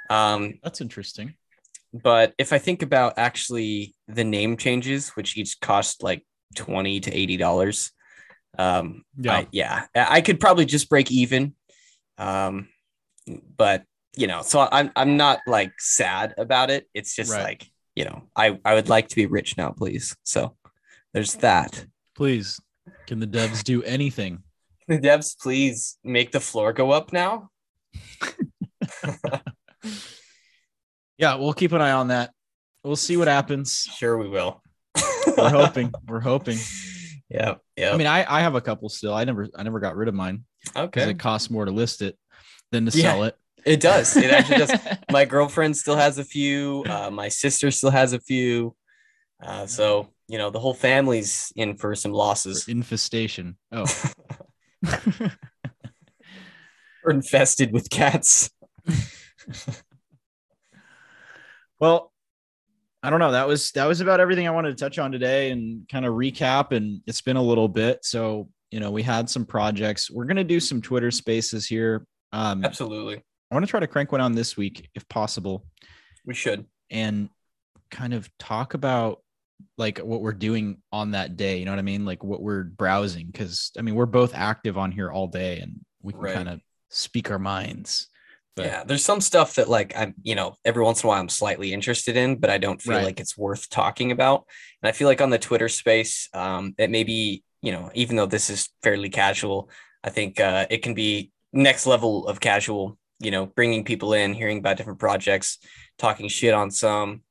[0.09, 1.35] Um, That's interesting.
[1.93, 7.11] but if I think about actually the name changes, which each cost like twenty to
[7.11, 7.91] eighty dollars,
[8.57, 9.39] um, Yeah.
[9.39, 11.57] I, yeah, I could probably just break even.
[12.17, 12.69] Um,
[13.57, 13.83] but
[14.17, 16.87] you know, so I'm I'm not like sad about it.
[16.95, 17.43] It's just Right.
[17.43, 20.15] like you know, I I would like to be rich now, please.
[20.23, 20.57] So
[21.13, 21.85] there's that.
[22.15, 22.61] Please,
[23.09, 24.44] can the devs do anything?
[24.87, 27.51] The devs, please make the floor go up now.
[31.17, 32.33] Yeah, we'll keep an eye on that.
[32.83, 33.89] We'll see what happens.
[33.97, 34.61] Sure, we will.
[35.37, 35.93] We're hoping.
[36.07, 36.59] We're hoping.
[37.31, 37.93] Yeah, yeah.
[37.93, 39.13] I mean, I, I have a couple still.
[39.15, 42.03] I never I never got rid of mine because okay, it costs more to list
[42.03, 42.17] it
[42.71, 43.13] than to Yeah.
[43.13, 43.37] sell it.
[43.65, 44.17] it does.
[44.17, 44.73] It actually does.
[45.11, 46.85] My girlfriend still has a few.
[46.87, 48.77] Uh, my sister still has a few.
[49.43, 52.69] Uh, so you know, the whole family's in for some losses.
[52.69, 53.57] Infestation.
[53.73, 53.87] Oh.
[57.05, 58.51] We're infested with cats.
[61.81, 62.13] Well,
[63.03, 63.33] I don't know.
[63.33, 66.15] That was that was about everything I wanted to touch on today and kind of
[66.15, 66.73] recap.
[66.73, 68.05] And it's been a little bit.
[68.05, 70.11] So, you know, we had some projects.
[70.11, 72.07] We're gonna do some Twitter spaces here.
[72.33, 73.17] Um Absolutely.
[73.51, 75.67] I want to try to crank one on this week if possible
[76.25, 76.65] We should.
[76.91, 77.29] and
[77.91, 79.21] kind of talk about
[79.79, 81.59] like what we're doing on that day.
[81.59, 82.05] You know what I mean?
[82.05, 83.31] Like what we're browsing.
[83.33, 86.35] Cause I mean, we're both active on here all day and we can Right.
[86.35, 86.61] kind of
[86.91, 88.09] speak our minds.
[88.57, 91.21] But- yeah, there's some stuff that like I'm, you know, every once in a while
[91.21, 93.05] I'm slightly interested in, but I don't feel Right.
[93.05, 94.45] like it's worth talking about.
[94.83, 98.17] And I feel like on the Twitter space, um, it may be, you know, even
[98.17, 99.71] though this is fairly casual,
[100.05, 102.99] I think uh, it can be next level of casual.
[103.21, 105.59] You know, bringing people in, hearing about different projects,
[105.99, 107.23] talking shit on some,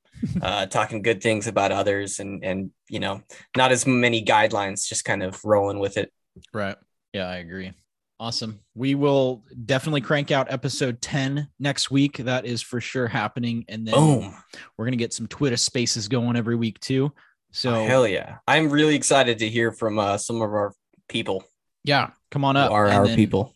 [0.41, 3.21] uh, talking good things about others, and and you know,
[3.57, 6.11] not as many guidelines, just kind of rolling with it.
[6.53, 6.75] Right.
[7.13, 7.71] Yeah, I agree.
[8.19, 8.59] Awesome.
[8.73, 12.17] We will definitely crank out episode 10 next week.
[12.17, 13.65] That is for sure happening.
[13.67, 14.33] And then Boom.
[14.77, 17.11] we're going to get some Twitter spaces going every week too.
[17.51, 18.37] So, Oh, hell yeah!
[18.47, 20.73] I'm really excited to hear from uh, some of our
[21.09, 21.43] people,
[21.83, 22.71] yeah, come on up.
[22.71, 23.53] are our then- people.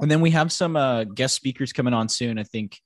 [0.00, 2.36] And then we have some uh, guest speakers coming on soon.
[2.38, 2.80] I think,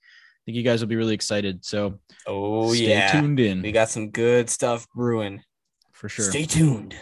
[0.46, 1.64] think you guys will be really excited.
[1.64, 5.42] So, Oh stay yeah, tuned in we got some good stuff brewing.
[5.92, 6.24] for sure.
[6.24, 6.94] Stay tuned.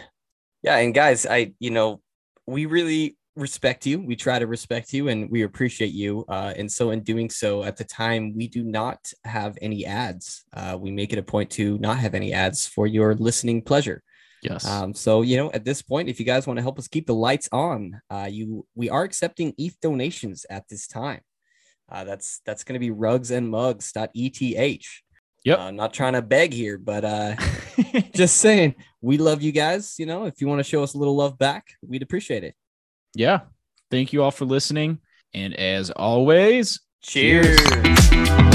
[0.63, 2.01] Yeah, and guys, I you know
[2.47, 3.99] we really respect you.
[4.01, 6.25] We try to respect you, and we appreciate you.
[6.27, 10.43] Uh, and so, in doing so, at the time, we do not have any ads.
[10.53, 14.01] Uh, we make it a point to not have any ads for your listening pleasure.
[14.41, 14.65] yes.
[14.65, 17.05] Um, so you know, at this point, if you guys want to help us keep
[17.07, 21.21] the lights on, uh, you we are accepting ETH donations at this time.
[21.89, 24.87] Uh, that's that's going to be rugs and rugsandmugs.eth.
[25.43, 25.59] Yep.
[25.59, 27.35] Uh, not trying to beg here, but uh,
[28.15, 29.99] just saying, we love you guys.
[29.99, 32.55] You know, if you want to show us a little love back, we'd appreciate it.
[33.13, 33.41] yeah.
[33.91, 34.97] Thank you all for listening.
[35.35, 37.59] And as always, Cheers.
[38.09, 38.54] Cheers.